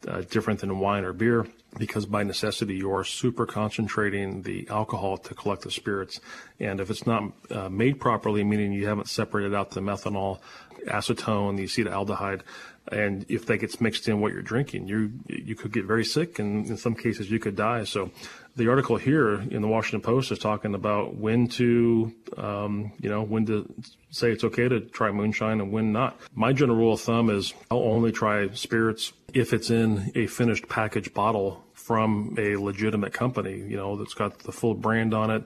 uh, 0.07 0.21
different 0.21 0.59
than 0.59 0.79
wine 0.79 1.03
or 1.03 1.13
beer 1.13 1.47
because 1.77 2.05
by 2.05 2.23
necessity 2.23 2.75
you 2.75 2.91
are 2.93 3.03
super 3.03 3.45
concentrating 3.45 4.41
the 4.43 4.67
alcohol 4.69 5.17
to 5.17 5.33
collect 5.33 5.63
the 5.63 5.71
spirits. 5.71 6.19
And 6.59 6.79
if 6.79 6.89
it's 6.89 7.05
not 7.05 7.23
uh, 7.51 7.69
made 7.69 7.99
properly, 7.99 8.43
meaning 8.43 8.71
you 8.71 8.87
haven't 8.87 9.09
separated 9.09 9.53
out 9.53 9.71
the 9.71 9.81
methanol, 9.81 10.39
acetone, 10.87 11.57
the 11.57 11.65
acetaldehyde, 11.65 12.41
and 12.91 13.25
if 13.29 13.45
that 13.47 13.57
gets 13.57 13.81
mixed 13.81 14.07
in 14.07 14.21
what 14.21 14.31
you're 14.31 14.41
drinking, 14.41 14.87
you 14.87 15.11
you 15.27 15.55
could 15.55 15.73
get 15.73 15.85
very 15.85 16.05
sick, 16.05 16.39
and 16.39 16.67
in 16.67 16.77
some 16.77 16.95
cases 16.95 17.31
you 17.31 17.39
could 17.39 17.55
die. 17.55 17.83
So, 17.83 18.11
the 18.55 18.69
article 18.69 18.97
here 18.97 19.35
in 19.35 19.61
the 19.61 19.67
Washington 19.67 20.01
Post 20.01 20.31
is 20.31 20.39
talking 20.39 20.75
about 20.75 21.15
when 21.15 21.47
to, 21.49 22.13
um, 22.37 22.91
you 23.01 23.09
know, 23.09 23.23
when 23.23 23.45
to 23.47 23.73
say 24.11 24.31
it's 24.31 24.43
okay 24.43 24.69
to 24.69 24.81
try 24.81 25.11
moonshine 25.11 25.59
and 25.59 25.71
when 25.71 25.91
not. 25.91 26.19
My 26.33 26.53
general 26.53 26.77
rule 26.77 26.93
of 26.93 27.01
thumb 27.01 27.29
is 27.29 27.53
I'll 27.71 27.79
only 27.79 28.11
try 28.11 28.49
spirits 28.49 29.13
if 29.33 29.51
it's 29.51 29.69
in 29.69 30.11
a 30.15 30.27
finished 30.27 30.69
package 30.69 31.13
bottle 31.13 31.64
from 31.75 32.35
a 32.39 32.55
legitimate 32.55 33.13
company, 33.13 33.57
you 33.57 33.77
know, 33.77 33.95
that's 33.95 34.15
got 34.15 34.39
the 34.39 34.51
full 34.51 34.73
brand 34.73 35.13
on 35.13 35.29
it. 35.29 35.43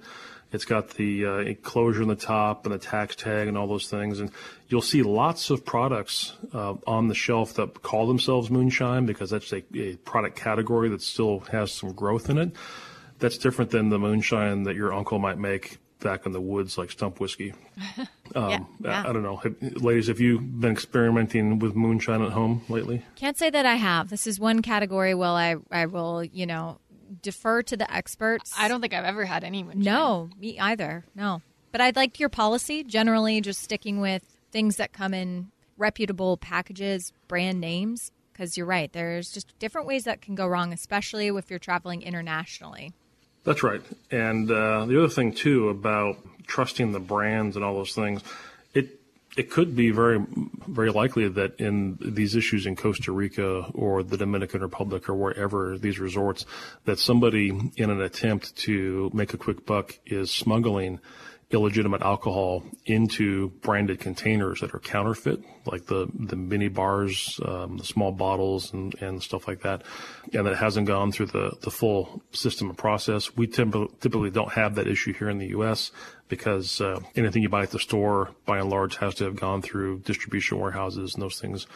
It's 0.52 0.66
got 0.66 0.92
the 0.92 1.26
uh, 1.26 1.38
enclosure 1.40 2.02
on 2.02 2.08
the 2.08 2.16
top 2.16 2.66
and 2.66 2.74
the 2.74 2.80
tax 2.80 3.16
tag 3.16 3.48
and 3.48 3.58
all 3.58 3.68
those 3.68 3.88
things. 3.88 4.20
And 4.20 4.32
you'll 4.68 4.82
see 4.82 5.04
lots 5.04 5.50
of 5.50 5.64
products 5.64 6.34
uh, 6.54 6.76
on 6.88 7.08
the 7.08 7.14
shelf 7.14 7.56
that 7.56 7.82
call 7.84 8.08
themselves 8.08 8.50
moonshine 8.50 9.06
because 9.06 9.30
that's 9.30 9.52
a, 9.52 9.64
a, 9.76 9.96
product 9.98 10.38
category 10.38 10.90
that 10.90 11.02
still 11.02 11.42
has 11.52 11.72
some 11.72 11.92
growth 11.92 12.30
in 12.30 12.38
it. 12.40 12.56
That's 13.20 13.38
different 13.38 13.70
than 13.70 13.90
the 13.90 14.00
moonshine 14.00 14.64
that 14.64 14.76
your 14.76 14.94
uncle 14.94 15.20
might 15.20 15.38
make 15.38 15.78
back 16.00 16.26
in 16.26 16.32
the 16.32 16.42
woods 16.42 16.78
like 16.78 16.92
stump 16.92 17.20
whiskey. 17.20 17.54
Um, 18.36 18.50
yeah, 18.52 18.60
yeah. 18.82 19.04
I, 19.06 19.10
I, 19.10 19.14
don't 19.14 19.24
know. 19.24 19.42
ladies, 19.60 20.06
have 20.06 20.20
you 20.20 20.40
been 20.40 20.72
experimenting 20.72 21.58
with 21.58 21.76
moonshine 21.76 22.22
at 22.22 22.32
home 22.32 22.62
lately? 22.70 23.04
Can't 23.16 23.36
say 23.36 23.50
that 23.50 23.66
I 23.66 23.74
have. 23.74 24.12
This 24.12 24.28
is 24.28 24.40
one 24.40 24.62
category 24.62 25.16
where 25.16 25.30
I, 25.30 25.56
I 25.72 25.88
will, 25.88 26.24
you 26.24 26.46
know, 26.46 26.78
defer 27.24 27.64
to 27.64 27.76
the 27.76 27.92
experts. 27.92 28.54
I 28.56 28.68
don't 28.68 28.82
think 28.82 28.94
I've 28.94 29.04
ever 29.04 29.26
had 29.26 29.44
any 29.44 29.64
moonshine. 29.64 29.82
No, 29.82 30.30
me 30.40 30.60
either. 30.60 31.06
No. 31.16 31.42
But 31.72 31.82
I'd 31.82 31.96
like 31.96 32.20
your 32.20 32.30
policy, 32.30 32.84
generally 32.84 33.42
just 33.42 33.62
sticking 33.62 34.00
with 34.00 34.22
things 34.52 34.76
that 34.76 34.94
come 34.94 35.16
in 35.16 35.50
reputable 35.76 36.38
packages, 36.38 37.12
brand 37.28 37.60
names, 37.60 38.12
because 38.32 38.58
you're 38.58 38.66
right. 38.66 38.94
There's 38.94 39.32
just 39.32 39.58
different 39.60 39.88
ways 39.88 40.04
that 40.04 40.22
can 40.22 40.36
go 40.36 40.48
wrong, 40.48 40.72
especially 40.72 41.28
if 41.28 41.50
you're 41.50 41.60
traveling 41.60 42.02
internationally. 42.02 42.94
That's 43.50 43.64
right. 43.64 43.82
And 44.12 44.52
uh, 44.52 44.86
the 44.86 45.00
other 45.00 45.10
thing 45.10 45.34
too 45.34 45.70
about 45.70 46.18
trusting 46.46 46.92
the 46.92 47.00
brands 47.00 47.56
and 47.56 47.66
all 47.66 47.74
those 47.74 47.96
things, 47.96 48.22
it 48.76 49.00
it 49.36 49.50
could 49.50 49.76
be 49.76 49.90
very 49.90 50.24
very 50.68 50.92
likely 50.92 51.28
that 51.30 51.60
in 51.60 51.98
these 52.00 52.36
issues 52.36 52.68
in 52.68 52.76
Costa 52.76 53.12
Rica 53.12 53.62
or 53.74 54.04
the 54.04 54.18
Dominican 54.18 54.62
Republic 54.62 55.10
or 55.10 55.16
wherever 55.16 55.80
these 55.80 55.98
resorts, 55.98 56.46
that 56.86 57.00
somebody 57.00 57.50
in 57.76 57.90
an 57.90 58.02
attempt 58.02 58.56
to 58.58 59.10
make 59.16 59.34
a 59.34 59.38
quick 59.38 59.66
buck 59.66 59.98
is 60.06 60.30
smuggling 60.30 61.00
illegitimate 61.52 62.02
alcohol 62.04 62.64
into 62.86 63.50
branded 63.62 64.00
containers 64.00 64.62
that 64.62 64.74
are 64.76 64.80
counterfeit, 64.80 65.40
like 65.66 65.86
the, 65.88 66.08
the 66.14 66.36
mini 66.36 66.68
bars, 66.68 67.40
um, 67.44 67.78
the 67.78 67.84
small 67.84 68.12
bottles 68.12 68.72
and, 68.72 68.94
and 69.02 69.24
stuff 69.24 69.48
like 69.48 69.62
that. 69.62 69.82
And 70.32 70.46
that 70.46 70.58
hasn't 70.58 70.86
gone 70.86 71.12
through 71.12 71.28
the, 71.28 71.58
the 71.62 71.72
full 71.72 72.22
system 72.32 72.70
and 72.70 72.78
process. 72.78 73.36
We 73.36 73.48
typically 73.48 74.30
don't 74.30 74.54
have 74.54 74.76
that 74.76 74.88
issue 74.88 75.14
here 75.14 75.30
in 75.30 75.40
the 75.40 75.48
U.S 75.48 75.92
because 76.30 76.80
uh, 76.80 77.00
anything 77.16 77.44
you 77.44 77.50
buy 77.50 77.64
at 77.64 77.72
the 77.72 77.80
store, 77.80 78.30
by 78.46 78.60
and 78.60 78.70
large, 78.70 78.96
has 78.98 79.16
to 79.16 79.26
have 79.26 79.36
gone 79.36 79.62
through 79.62 80.00
distribution 80.00 80.60
warehouses 80.60 81.16
and 81.16 81.24
those 81.24 81.40
things. 81.42 81.68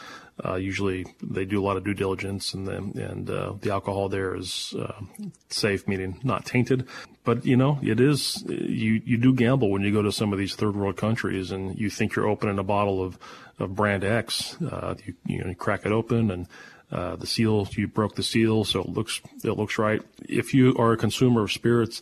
Uh, 0.42 0.54
usually, 0.54 1.04
they 1.22 1.44
do 1.44 1.60
a 1.60 1.64
lot 1.64 1.76
of 1.76 1.84
due 1.84 1.92
diligence, 1.92 2.54
and 2.54 2.66
then 2.66 2.92
and 2.96 3.28
uh, 3.28 3.52
the 3.60 3.70
alcohol 3.70 4.08
there 4.08 4.34
is 4.34 4.74
uh, 4.78 5.00
safe, 5.48 5.86
meaning 5.86 6.18
not 6.22 6.46
tainted. 6.46 6.86
But 7.24 7.44
you 7.44 7.56
know, 7.56 7.78
it 7.82 8.00
is 8.00 8.42
you 8.48 9.02
you 9.04 9.18
do 9.18 9.34
gamble 9.34 9.70
when 9.70 9.82
you 9.82 9.92
go 9.92 10.02
to 10.02 10.12
some 10.12 10.32
of 10.32 10.38
these 10.38 10.54
third 10.54 10.76
world 10.76 10.96
countries, 10.96 11.50
and 11.50 11.78
you 11.78 11.90
think 11.90 12.14
you're 12.14 12.28
opening 12.28 12.58
a 12.58 12.64
bottle 12.64 13.02
of 13.02 13.18
of 13.58 13.74
brand 13.74 14.04
X. 14.04 14.56
Uh, 14.62 14.94
you 15.04 15.14
you 15.26 15.38
know, 15.42 15.48
you 15.50 15.54
crack 15.54 15.84
it 15.84 15.92
open 15.92 16.30
and 16.30 16.48
uh, 16.92 17.16
the 17.16 17.26
seal 17.26 17.66
you 17.72 17.88
broke 17.88 18.14
the 18.14 18.22
seal, 18.22 18.64
so 18.64 18.80
it 18.80 18.88
looks 18.88 19.20
it 19.42 19.52
looks 19.52 19.78
right. 19.78 20.00
If 20.28 20.54
you 20.54 20.76
are 20.78 20.92
a 20.92 20.96
consumer 20.96 21.42
of 21.42 21.52
spirits, 21.52 22.00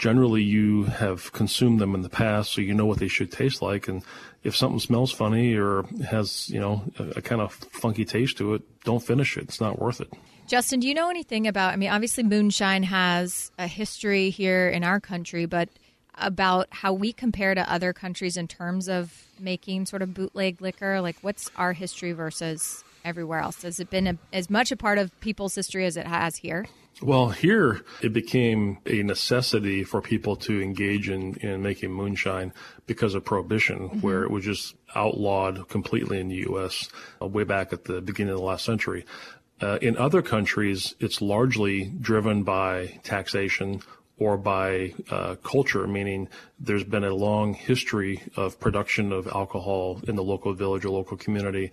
generally 0.00 0.42
you 0.42 0.84
have 0.84 1.30
consumed 1.32 1.78
them 1.78 1.94
in 1.94 2.00
the 2.00 2.08
past, 2.08 2.54
so 2.54 2.62
you 2.62 2.72
know 2.72 2.86
what 2.86 2.98
they 2.98 3.06
should 3.06 3.30
taste 3.30 3.60
like. 3.60 3.86
And 3.86 4.02
if 4.42 4.56
something 4.56 4.80
smells 4.80 5.12
funny 5.12 5.54
or 5.54 5.84
has 6.08 6.48
you 6.48 6.58
know 6.58 6.82
a, 6.98 7.18
a 7.18 7.22
kind 7.22 7.42
of 7.42 7.52
funky 7.52 8.06
taste 8.06 8.38
to 8.38 8.54
it, 8.54 8.62
don't 8.82 9.04
finish 9.04 9.36
it. 9.36 9.44
It's 9.44 9.60
not 9.60 9.78
worth 9.78 10.00
it. 10.00 10.10
Justin, 10.46 10.80
do 10.80 10.88
you 10.88 10.94
know 10.94 11.10
anything 11.10 11.46
about? 11.46 11.74
I 11.74 11.76
mean, 11.76 11.90
obviously, 11.90 12.24
moonshine 12.24 12.82
has 12.84 13.52
a 13.58 13.66
history 13.66 14.30
here 14.30 14.70
in 14.70 14.84
our 14.84 15.00
country, 15.00 15.44
but 15.44 15.68
about 16.14 16.66
how 16.70 16.94
we 16.94 17.12
compare 17.12 17.54
to 17.54 17.72
other 17.72 17.92
countries 17.92 18.36
in 18.36 18.48
terms 18.48 18.88
of 18.88 19.26
making 19.38 19.86
sort 19.86 20.02
of 20.02 20.14
bootleg 20.14 20.62
liquor? 20.62 21.00
Like, 21.02 21.16
what's 21.20 21.50
our 21.56 21.74
history 21.74 22.12
versus 22.12 22.84
everywhere 23.04 23.40
else? 23.40 23.62
Has 23.62 23.80
it 23.80 23.90
been 23.90 24.06
a, 24.06 24.18
as 24.32 24.48
much 24.48 24.72
a 24.72 24.76
part 24.76 24.98
of 24.98 25.18
people's 25.20 25.54
history 25.54 25.84
as 25.84 25.96
it 25.96 26.06
has 26.06 26.36
here? 26.36 26.66
Well, 27.02 27.30
here 27.30 27.82
it 28.02 28.12
became 28.12 28.78
a 28.84 29.02
necessity 29.02 29.84
for 29.84 30.02
people 30.02 30.36
to 30.36 30.60
engage 30.60 31.08
in, 31.08 31.34
in 31.36 31.62
making 31.62 31.92
moonshine 31.92 32.52
because 32.86 33.14
of 33.14 33.24
prohibition, 33.24 33.88
mm-hmm. 33.88 34.00
where 34.00 34.22
it 34.22 34.30
was 34.30 34.44
just 34.44 34.74
outlawed 34.94 35.68
completely 35.68 36.20
in 36.20 36.28
the 36.28 36.44
U.S. 36.48 36.90
Uh, 37.20 37.26
way 37.26 37.44
back 37.44 37.72
at 37.72 37.84
the 37.84 38.02
beginning 38.02 38.32
of 38.32 38.38
the 38.38 38.44
last 38.44 38.66
century. 38.66 39.06
Uh, 39.62 39.78
in 39.80 39.96
other 39.96 40.20
countries, 40.22 40.94
it's 41.00 41.22
largely 41.22 41.86
driven 42.00 42.42
by 42.42 42.98
taxation 43.02 43.80
or 44.18 44.36
by 44.36 44.92
uh, 45.10 45.34
culture, 45.36 45.86
meaning 45.86 46.28
there's 46.58 46.84
been 46.84 47.04
a 47.04 47.14
long 47.14 47.54
history 47.54 48.22
of 48.36 48.60
production 48.60 49.12
of 49.12 49.26
alcohol 49.26 50.00
in 50.06 50.14
the 50.14 50.22
local 50.22 50.52
village 50.52 50.84
or 50.84 50.90
local 50.90 51.16
community 51.16 51.72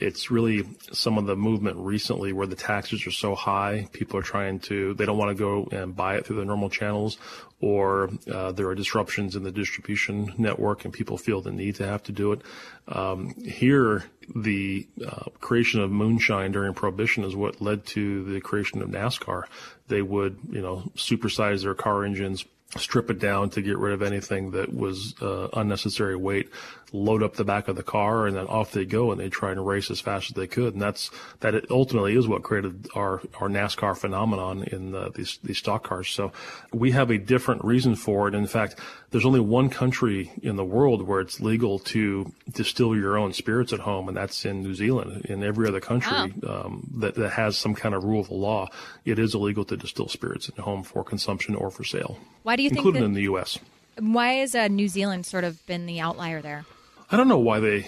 it's 0.00 0.30
really 0.30 0.64
some 0.92 1.18
of 1.18 1.26
the 1.26 1.36
movement 1.36 1.76
recently 1.78 2.32
where 2.32 2.46
the 2.46 2.56
taxes 2.56 3.06
are 3.06 3.12
so 3.12 3.34
high, 3.34 3.86
people 3.92 4.18
are 4.18 4.22
trying 4.22 4.58
to, 4.60 4.94
they 4.94 5.06
don't 5.06 5.18
want 5.18 5.36
to 5.36 5.40
go 5.40 5.68
and 5.70 5.94
buy 5.94 6.16
it 6.16 6.26
through 6.26 6.36
the 6.36 6.44
normal 6.44 6.68
channels, 6.68 7.16
or 7.60 8.10
uh, 8.30 8.52
there 8.52 8.68
are 8.68 8.74
disruptions 8.74 9.36
in 9.36 9.44
the 9.44 9.52
distribution 9.52 10.34
network 10.36 10.84
and 10.84 10.92
people 10.92 11.16
feel 11.16 11.40
the 11.40 11.52
need 11.52 11.76
to 11.76 11.86
have 11.86 12.02
to 12.02 12.12
do 12.12 12.32
it. 12.32 12.42
Um, 12.88 13.34
here, 13.36 14.04
the 14.34 14.86
uh, 15.06 15.30
creation 15.40 15.80
of 15.80 15.90
moonshine 15.90 16.52
during 16.52 16.74
Prohibition 16.74 17.24
is 17.24 17.36
what 17.36 17.60
led 17.60 17.86
to 17.86 18.24
the 18.24 18.40
creation 18.40 18.82
of 18.82 18.88
NASCAR. 18.88 19.44
They 19.88 20.02
would, 20.02 20.38
you 20.50 20.60
know, 20.60 20.90
supersize 20.96 21.62
their 21.62 21.74
car 21.74 22.04
engines, 22.04 22.44
strip 22.78 23.10
it 23.10 23.18
down 23.18 23.50
to 23.50 23.62
get 23.62 23.78
rid 23.78 23.92
of 23.92 24.02
anything 24.02 24.52
that 24.52 24.74
was 24.74 25.14
uh, 25.20 25.48
unnecessary 25.52 26.16
weight, 26.16 26.48
load 26.92 27.22
up 27.22 27.34
the 27.34 27.44
back 27.44 27.68
of 27.68 27.76
the 27.76 27.82
car, 27.82 28.26
and 28.26 28.36
then 28.36 28.46
off 28.46 28.72
they 28.72 28.84
go, 28.84 29.10
and 29.10 29.20
they 29.20 29.28
try 29.28 29.50
and 29.50 29.66
race 29.66 29.90
as 29.90 30.00
fast 30.00 30.30
as 30.30 30.34
they 30.34 30.46
could. 30.46 30.74
And 30.74 30.82
that's 30.82 31.10
that. 31.40 31.70
ultimately 31.70 32.16
is 32.16 32.28
what 32.28 32.42
created 32.42 32.88
our 32.94 33.20
our 33.40 33.48
NASCAR 33.48 33.96
phenomenon 33.96 34.64
in 34.64 34.92
the, 34.92 35.10
these 35.14 35.38
these 35.42 35.58
stock 35.58 35.84
cars. 35.84 36.08
So 36.08 36.32
we 36.72 36.92
have 36.92 37.10
a 37.10 37.18
different 37.18 37.64
reason 37.64 37.96
for 37.96 38.28
it. 38.28 38.34
In 38.34 38.46
fact, 38.46 38.78
there's 39.14 39.24
only 39.24 39.38
one 39.38 39.70
country 39.70 40.32
in 40.42 40.56
the 40.56 40.64
world 40.64 41.06
where 41.06 41.20
it's 41.20 41.40
legal 41.40 41.78
to 41.78 42.32
distill 42.50 42.96
your 42.96 43.16
own 43.16 43.32
spirits 43.32 43.72
at 43.72 43.80
home, 43.80 44.08
and 44.08 44.16
that's 44.16 44.44
in 44.44 44.62
New 44.62 44.74
Zealand. 44.74 45.26
In 45.26 45.44
every 45.44 45.68
other 45.68 45.78
country 45.78 46.34
oh. 46.42 46.64
um, 46.64 46.90
that, 46.96 47.14
that 47.14 47.30
has 47.30 47.56
some 47.56 47.76
kind 47.76 47.94
of 47.94 48.02
rule 48.02 48.22
of 48.22 48.28
the 48.28 48.34
law, 48.34 48.68
it 49.04 49.20
is 49.20 49.34
illegal 49.34 49.64
to 49.66 49.76
distill 49.76 50.08
spirits 50.08 50.48
at 50.48 50.58
home 50.58 50.82
for 50.82 51.04
consumption 51.04 51.54
or 51.54 51.70
for 51.70 51.84
sale. 51.84 52.18
Why 52.42 52.56
do 52.56 52.63
you 52.64 52.70
including 52.70 53.02
think 53.02 53.04
in 53.04 53.12
the 53.14 53.22
U.S.? 53.22 53.58
Why 53.98 54.34
has 54.34 54.54
uh, 54.54 54.68
New 54.68 54.88
Zealand 54.88 55.26
sort 55.26 55.44
of 55.44 55.64
been 55.66 55.86
the 55.86 56.00
outlier 56.00 56.40
there? 56.42 56.64
I 57.14 57.16
don't 57.16 57.28
know 57.28 57.38
why 57.38 57.60
they 57.60 57.82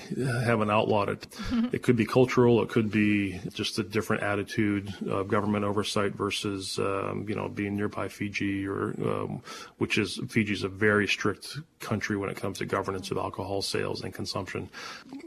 haven't 0.44 0.70
outlawed 0.70 1.08
it. 1.08 1.26
it 1.72 1.82
could 1.82 1.96
be 1.96 2.06
cultural. 2.06 2.62
It 2.62 2.68
could 2.68 2.92
be 2.92 3.40
just 3.52 3.76
a 3.80 3.82
different 3.82 4.22
attitude 4.22 4.94
of 5.08 5.26
government 5.26 5.64
oversight 5.64 6.12
versus, 6.14 6.78
um, 6.78 7.26
you 7.28 7.34
know, 7.34 7.48
being 7.48 7.74
nearby 7.74 8.06
Fiji 8.06 8.68
or, 8.68 8.94
um, 9.04 9.42
which 9.78 9.98
is 9.98 10.20
Fiji 10.28 10.52
is 10.52 10.62
a 10.62 10.68
very 10.68 11.08
strict 11.08 11.58
country 11.80 12.16
when 12.16 12.30
it 12.30 12.36
comes 12.36 12.58
to 12.58 12.66
governance 12.66 13.10
of 13.10 13.16
alcohol 13.16 13.62
sales 13.62 14.02
and 14.02 14.14
consumption. 14.14 14.70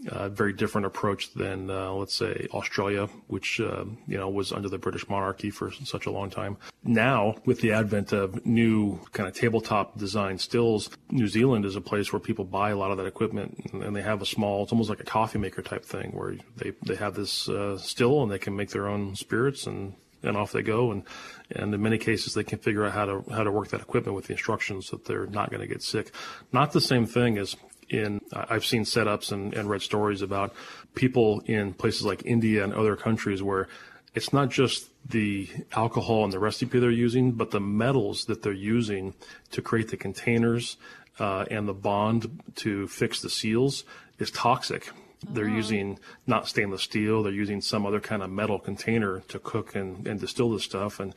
Uh, 0.10 0.30
very 0.30 0.54
different 0.54 0.88
approach 0.88 1.34
than, 1.34 1.70
uh, 1.70 1.92
let's 1.92 2.14
say, 2.14 2.48
Australia, 2.54 3.08
which, 3.28 3.60
uh, 3.60 3.84
you 4.08 4.18
know, 4.18 4.30
was 4.30 4.54
under 4.54 4.70
the 4.70 4.78
British 4.78 5.10
monarchy 5.10 5.50
for 5.50 5.74
such 5.84 6.06
a 6.06 6.10
long 6.10 6.30
time. 6.30 6.56
Now, 6.86 7.36
with 7.46 7.60
the 7.60 7.74
advent 7.74 8.14
of 8.14 8.46
new 8.46 9.02
kind 9.12 9.28
of 9.28 9.36
tabletop 9.36 9.98
design 9.98 10.38
stills, 10.38 10.90
New 11.12 11.28
Zealand 11.28 11.66
is 11.66 11.76
a 11.76 11.82
place 11.82 12.14
where 12.14 12.22
people 12.22 12.46
buy 12.46 12.70
a 12.70 12.78
lot 12.78 12.92
of 12.92 12.98
that 12.98 13.06
equipment 13.06 13.60
and 13.74 13.89
they 13.96 14.02
have 14.02 14.22
a 14.22 14.26
small, 14.26 14.64
it's 14.64 14.72
almost 14.72 14.90
like 14.90 15.00
a 15.00 15.06
coffee 15.06 15.40
maker 15.40 15.62
type 15.62 15.86
thing 15.86 16.12
where 16.12 16.36
they, 16.58 16.72
they 16.86 16.96
have 16.96 17.16
this 17.16 17.50
uh, 17.50 17.78
still 17.78 18.24
and 18.24 18.32
they 18.32 18.40
can 18.40 18.56
make 18.56 18.70
their 18.70 18.88
own 18.88 19.16
spirits 19.16 19.68
and, 19.68 19.94
and 20.24 20.36
off 20.36 20.52
they 20.52 20.62
go. 20.62 20.92
And, 20.92 21.04
and 21.52 21.74
in 21.74 21.82
many 21.82 21.98
cases, 21.98 22.34
they 22.34 22.44
can 22.44 22.60
figure 22.60 22.86
out 22.86 22.94
how 22.94 23.06
to, 23.06 23.24
how 23.32 23.44
to 23.44 23.52
work 23.52 23.70
that 23.70 23.82
equipment 23.82 24.16
with 24.16 24.28
the 24.28 24.34
instructions 24.34 24.90
that 24.90 25.06
they're 25.06 25.28
not 25.28 25.50
going 25.50 25.62
to 25.62 25.68
get 25.68 25.82
sick. 25.82 26.12
Not 26.52 26.72
the 26.72 26.82
same 26.82 27.06
thing 27.06 27.38
as 27.38 27.56
in, 27.90 28.22
I've 28.34 28.66
seen 28.66 28.84
setups 28.84 29.32
and, 29.32 29.54
and 29.54 29.70
read 29.70 29.82
stories 29.82 30.22
about 30.22 30.54
people 30.96 31.42
in 31.46 31.74
places 31.74 32.04
like 32.04 32.26
India 32.26 32.64
and 32.64 32.74
other 32.74 32.96
countries 32.96 33.42
where 33.42 33.68
it's 34.16 34.34
not 34.34 34.50
just 34.50 34.90
the 35.08 35.48
alcohol 35.72 36.24
and 36.24 36.34
the 36.34 36.40
recipe 36.40 36.80
they're 36.80 36.92
using, 36.92 37.32
but 37.32 37.52
the 37.52 37.60
metals 37.60 38.26
that 38.26 38.42
they're 38.42 38.52
using 38.52 39.14
to 39.52 39.62
create 39.62 39.90
the 39.90 39.98
containers 39.98 40.78
uh, 41.20 41.46
and 41.52 41.68
the 41.68 41.74
bond 41.74 42.42
to 42.56 42.88
fix 42.88 43.22
the 43.22 43.30
seals 43.30 43.84
is 44.18 44.32
toxic. 44.32 44.90
They're 45.28 45.46
oh. 45.46 45.56
using 45.56 46.00
not 46.28 46.48
stainless 46.48 46.84
steel, 46.84 47.24
they're 47.24 47.34
using 47.34 47.62
some 47.62 47.86
other 47.86 48.00
kind 48.00 48.24
of 48.24 48.30
metal 48.30 48.58
container 48.58 49.20
to 49.28 49.40
cook 49.40 49.76
and, 49.76 50.08
and 50.08 50.20
distill 50.20 50.52
this 50.52 50.64
stuff. 50.64 51.00
And 51.00 51.14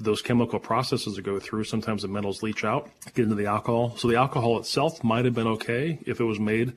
those 0.00 0.20
chemical 0.20 0.58
processes 0.58 1.14
that 1.14 1.22
go 1.22 1.38
through, 1.38 1.64
sometimes 1.64 2.02
the 2.02 2.08
metals 2.08 2.42
leach 2.42 2.64
out, 2.64 2.90
get 3.14 3.24
into 3.24 3.36
the 3.36 3.46
alcohol. 3.46 3.96
So 3.96 4.08
the 4.08 4.16
alcohol 4.16 4.58
itself 4.58 5.04
might 5.04 5.24
have 5.24 5.34
been 5.34 5.46
okay 5.46 5.98
if 6.06 6.20
it 6.20 6.24
was 6.24 6.40
made 6.40 6.72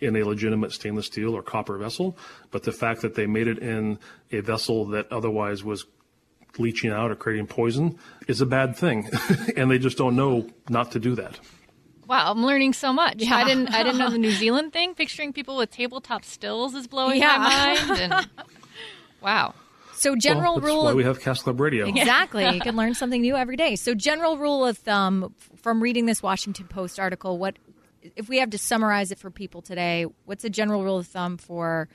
in 0.00 0.16
a 0.16 0.24
legitimate 0.24 0.72
stainless 0.72 1.06
steel 1.06 1.34
or 1.34 1.42
copper 1.42 1.76
vessel. 1.76 2.16
But 2.50 2.62
the 2.62 2.72
fact 2.72 3.02
that 3.02 3.14
they 3.14 3.26
made 3.26 3.46
it 3.46 3.58
in 3.58 3.98
a 4.32 4.40
vessel 4.40 4.86
that 4.86 5.12
otherwise 5.12 5.62
was 5.62 5.84
leaching 6.58 6.90
out 6.90 7.10
or 7.10 7.16
creating 7.16 7.48
poison 7.48 7.98
is 8.28 8.40
a 8.40 8.46
bad 8.46 8.76
thing. 8.76 9.10
and 9.56 9.70
they 9.70 9.78
just 9.78 9.98
don't 9.98 10.16
know 10.16 10.48
not 10.68 10.92
to 10.92 11.00
do 11.00 11.14
that. 11.16 11.38
Wow, 12.06 12.30
I'm 12.30 12.44
learning 12.44 12.72
so 12.72 12.92
much. 12.92 13.16
Yeah. 13.18 13.36
I 13.36 13.44
didn't 13.44 13.68
I 13.68 13.82
didn't 13.82 13.98
know 13.98 14.10
the 14.10 14.18
New 14.18 14.30
Zealand 14.42 14.72
thing. 14.72 14.94
Picturing 14.94 15.32
people 15.32 15.56
with 15.56 15.70
tabletop 15.70 16.24
stills 16.24 16.74
is 16.74 16.86
blowing 16.86 17.20
yeah. 17.20 17.36
my 17.38 17.74
mind. 17.88 18.00
And, 18.00 18.28
wow. 19.22 19.54
So 19.94 20.16
general 20.16 20.56
well, 20.56 20.74
rule. 20.74 20.84
Why 20.84 20.92
we 20.92 21.04
have 21.04 21.20
Cask 21.20 21.44
Club 21.44 21.60
Radio. 21.60 21.86
Exactly, 21.88 22.46
you 22.48 22.60
can 22.60 22.76
learn 22.76 22.94
something 22.94 23.22
new 23.22 23.36
every 23.36 23.56
day. 23.56 23.76
So 23.76 23.94
general 23.94 24.36
rule 24.36 24.66
of 24.66 24.76
thumb 24.76 25.34
from 25.56 25.82
reading 25.82 26.06
this 26.06 26.22
Washington 26.22 26.66
Post 26.66 26.98
article, 27.00 27.38
what 27.38 27.56
if 28.16 28.28
we 28.28 28.38
have 28.38 28.50
to 28.50 28.58
summarize 28.58 29.10
it 29.10 29.18
for 29.18 29.30
people 29.30 29.62
today? 29.62 30.06
What's 30.26 30.44
a 30.44 30.50
general 30.50 30.84
rule 30.84 30.98
of 30.98 31.06
thumb 31.06 31.38
for 31.38 31.88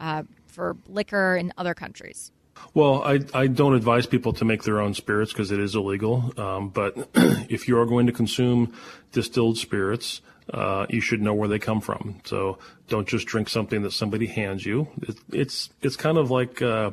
uh, 0.00 0.24
for 0.46 0.76
liquor 0.88 1.36
in 1.36 1.52
other 1.56 1.74
countries? 1.74 2.32
Well, 2.74 3.02
I, 3.02 3.20
I 3.34 3.46
don't 3.48 3.74
advise 3.74 4.06
people 4.06 4.32
to 4.34 4.44
make 4.44 4.62
their 4.62 4.80
own 4.80 4.94
spirits 4.94 5.32
because 5.32 5.50
it 5.50 5.60
is 5.60 5.74
illegal. 5.74 6.32
Um, 6.38 6.70
but 6.70 6.96
if 7.14 7.68
you 7.68 7.78
are 7.78 7.86
going 7.86 8.06
to 8.06 8.12
consume 8.12 8.74
distilled 9.12 9.58
spirits, 9.58 10.22
uh, 10.52 10.86
you 10.88 11.00
should 11.00 11.20
know 11.20 11.34
where 11.34 11.48
they 11.48 11.58
come 11.58 11.80
from. 11.80 12.20
So 12.24 12.58
don't 12.88 13.06
just 13.06 13.26
drink 13.26 13.48
something 13.48 13.82
that 13.82 13.92
somebody 13.92 14.26
hands 14.26 14.64
you. 14.64 14.88
It, 15.02 15.16
it's 15.32 15.70
it's 15.82 15.96
kind 15.96 16.18
of 16.18 16.30
like 16.30 16.62
uh, 16.62 16.92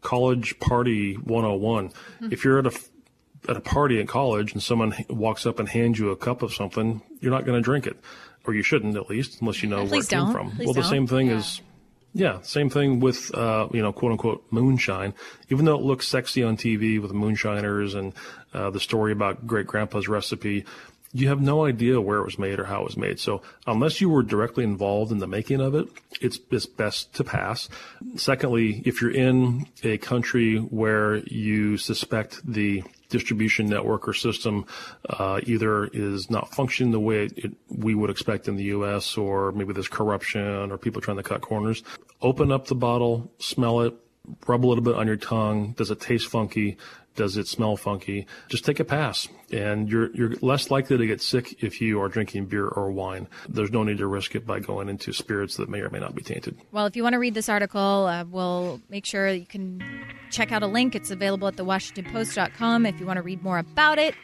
college 0.00 0.58
party 0.58 1.14
101. 1.14 1.88
Mm-hmm. 1.88 2.32
If 2.32 2.44
you're 2.44 2.58
at 2.60 2.66
a 2.66 2.78
at 3.48 3.56
a 3.56 3.60
party 3.60 4.00
in 4.00 4.06
college 4.06 4.52
and 4.52 4.62
someone 4.62 4.94
walks 5.08 5.46
up 5.46 5.58
and 5.58 5.68
hands 5.68 5.98
you 5.98 6.10
a 6.10 6.16
cup 6.16 6.42
of 6.42 6.52
something, 6.54 7.02
you're 7.20 7.32
not 7.32 7.44
going 7.44 7.58
to 7.58 7.62
drink 7.62 7.86
it, 7.86 7.96
or 8.44 8.54
you 8.54 8.62
shouldn't 8.62 8.96
at 8.96 9.08
least, 9.08 9.40
unless 9.40 9.62
you 9.62 9.68
know 9.68 9.84
where 9.84 10.00
it 10.00 10.08
came 10.08 10.20
don't. 10.20 10.32
from. 10.32 10.50
Please 10.52 10.66
well, 10.66 10.74
the 10.74 10.80
don't. 10.80 10.90
same 10.90 11.06
thing 11.06 11.28
yeah. 11.28 11.38
is 11.38 11.60
yeah, 12.16 12.40
same 12.40 12.70
thing 12.70 12.98
with 12.98 13.34
uh, 13.34 13.68
you 13.72 13.82
know 13.82 13.92
quote 13.92 14.12
unquote 14.12 14.46
moonshine. 14.50 15.12
Even 15.50 15.66
though 15.66 15.74
it 15.74 15.82
looks 15.82 16.08
sexy 16.08 16.42
on 16.42 16.56
TV 16.56 17.00
with 17.00 17.12
moonshiners 17.12 17.94
and 17.94 18.14
uh, 18.54 18.70
the 18.70 18.80
story 18.80 19.12
about 19.12 19.46
great 19.46 19.66
grandpa's 19.66 20.08
recipe, 20.08 20.64
you 21.12 21.28
have 21.28 21.42
no 21.42 21.66
idea 21.66 22.00
where 22.00 22.18
it 22.18 22.24
was 22.24 22.38
made 22.38 22.58
or 22.58 22.64
how 22.64 22.80
it 22.80 22.84
was 22.84 22.96
made. 22.96 23.20
So 23.20 23.42
unless 23.66 24.00
you 24.00 24.08
were 24.08 24.22
directly 24.22 24.64
involved 24.64 25.12
in 25.12 25.18
the 25.18 25.26
making 25.26 25.60
of 25.60 25.74
it, 25.74 25.88
it's, 26.22 26.40
it's 26.50 26.64
best 26.64 27.12
to 27.16 27.24
pass. 27.24 27.68
Secondly, 28.16 28.82
if 28.86 29.02
you're 29.02 29.14
in 29.14 29.66
a 29.82 29.98
country 29.98 30.56
where 30.56 31.16
you 31.16 31.76
suspect 31.76 32.40
the 32.50 32.82
distribution 33.08 33.66
network 33.66 34.08
or 34.08 34.12
system 34.12 34.66
uh, 35.08 35.40
either 35.44 35.86
is 35.86 36.30
not 36.30 36.54
functioning 36.54 36.92
the 36.92 37.00
way 37.00 37.28
it, 37.36 37.52
we 37.68 37.94
would 37.94 38.10
expect 38.10 38.48
in 38.48 38.56
the 38.56 38.64
U.S. 38.64 39.16
or 39.16 39.52
maybe 39.52 39.72
there's 39.72 39.88
corruption 39.88 40.70
or 40.70 40.78
people 40.78 41.00
trying 41.00 41.16
to 41.16 41.22
cut 41.22 41.40
corners. 41.40 41.82
Open 42.22 42.50
up 42.50 42.66
the 42.66 42.74
bottle, 42.74 43.30
smell 43.38 43.80
it, 43.82 43.94
rub 44.46 44.64
a 44.64 44.66
little 44.66 44.84
bit 44.84 44.94
on 44.94 45.06
your 45.06 45.16
tongue. 45.16 45.72
Does 45.72 45.90
it 45.90 46.00
taste 46.00 46.28
funky? 46.28 46.76
Does 47.16 47.36
it 47.36 47.48
smell 47.48 47.76
funky? 47.76 48.26
Just 48.48 48.64
take 48.64 48.80
a 48.80 48.84
pass. 48.84 49.28
And 49.52 49.88
you're, 49.88 50.10
you're 50.14 50.34
less 50.42 50.70
likely 50.70 50.96
to 50.96 51.06
get 51.06 51.20
sick 51.20 51.62
if 51.62 51.80
you 51.80 52.00
are 52.00 52.08
drinking 52.08 52.46
beer 52.46 52.66
or 52.66 52.90
wine. 52.90 53.28
There's 53.48 53.70
no 53.70 53.84
need 53.84 53.98
to 53.98 54.06
risk 54.06 54.34
it 54.34 54.46
by 54.46 54.60
going 54.60 54.88
into 54.88 55.12
spirits 55.12 55.56
that 55.56 55.68
may 55.68 55.80
or 55.80 55.90
may 55.90 56.00
not 56.00 56.14
be 56.14 56.22
tainted. 56.22 56.56
Well, 56.72 56.86
if 56.86 56.96
you 56.96 57.02
want 57.02 57.14
to 57.14 57.18
read 57.18 57.34
this 57.34 57.48
article, 57.48 58.06
uh, 58.06 58.24
we'll 58.24 58.80
make 58.88 59.06
sure 59.06 59.28
you 59.28 59.46
can 59.46 59.82
check 60.30 60.52
out 60.52 60.62
a 60.62 60.66
link. 60.66 60.94
It's 60.94 61.10
available 61.10 61.48
at 61.48 61.56
thewashingtonpost.com 61.56 62.86
if 62.86 63.00
you 63.00 63.06
want 63.06 63.18
to 63.18 63.22
read 63.22 63.42
more 63.42 63.58
about 63.58 63.98
it. 63.98 64.14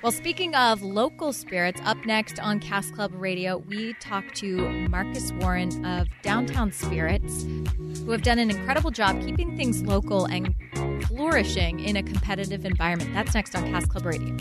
Well, 0.00 0.12
speaking 0.12 0.54
of 0.54 0.80
local 0.82 1.32
spirits, 1.32 1.80
up 1.84 1.96
next 2.06 2.38
on 2.38 2.60
Cask 2.60 2.94
Club 2.94 3.12
Radio, 3.14 3.56
we 3.56 3.94
talk 3.94 4.32
to 4.34 4.70
Marques 4.88 5.32
Warren 5.32 5.84
of 5.84 6.06
Downtown 6.22 6.70
Spirits, 6.70 7.42
who 7.42 8.12
have 8.12 8.22
done 8.22 8.38
an 8.38 8.48
incredible 8.48 8.92
job 8.92 9.20
keeping 9.20 9.56
things 9.56 9.82
local 9.82 10.26
and 10.26 10.54
flourishing 11.08 11.80
in 11.80 11.96
a 11.96 12.02
competitive 12.04 12.64
environment. 12.64 13.12
That's 13.12 13.34
next 13.34 13.56
on 13.56 13.68
Cask 13.72 13.88
Club 13.88 14.06
Radio. 14.06 14.36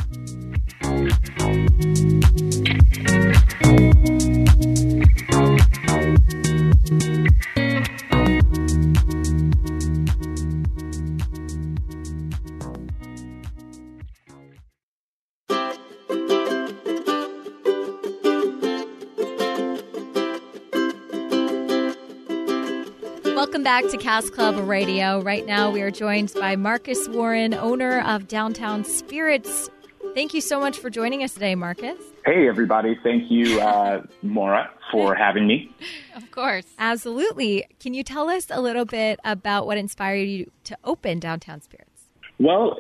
Back 23.68 23.90
to 23.90 23.98
Cask 23.98 24.32
Club 24.32 24.56
Radio. 24.66 25.20
Right 25.20 25.46
now, 25.46 25.70
we 25.72 25.82
are 25.82 25.92
joined 25.92 26.34
by 26.36 26.56
Marques 26.56 27.10
Warren, 27.10 27.54
owner 27.54 28.00
of 28.00 28.26
Downtown 28.26 28.86
Spirits. 28.86 29.70
Thank 30.14 30.34
you 30.34 30.40
so 30.40 30.62
much 30.62 30.78
for 30.78 30.90
joining 30.90 31.22
us 31.22 31.34
today, 31.34 31.54
Marques. 31.54 32.02
Hey, 32.26 32.48
everybody. 32.48 32.98
Thank 33.04 33.30
you, 33.30 33.60
uh, 33.60 34.04
Maura, 34.22 34.72
for 34.90 35.16
having 35.16 35.48
me. 35.48 35.70
Of 36.16 36.32
course. 36.32 36.64
Absolutely. 36.80 37.66
Can 37.82 37.94
you 37.94 38.06
tell 38.06 38.30
us 38.30 38.48
a 38.50 38.62
little 38.62 38.86
bit 38.86 39.20
about 39.26 39.68
what 39.68 39.78
inspired 39.78 40.30
you 40.30 40.50
to 40.64 40.78
open 40.86 41.20
Downtown 41.20 41.60
Spirits? 41.60 42.04
Well, 42.40 42.80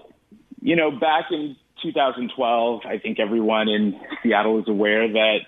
you 0.61 0.77
know, 0.77 0.89
back 0.89 1.25
in 1.31 1.57
2012, 1.83 2.83
I 2.85 2.97
think 2.97 3.19
everyone 3.19 3.67
in 3.67 3.99
Seattle 4.23 4.57
is 4.59 4.69
aware 4.69 5.05
that 5.11 5.39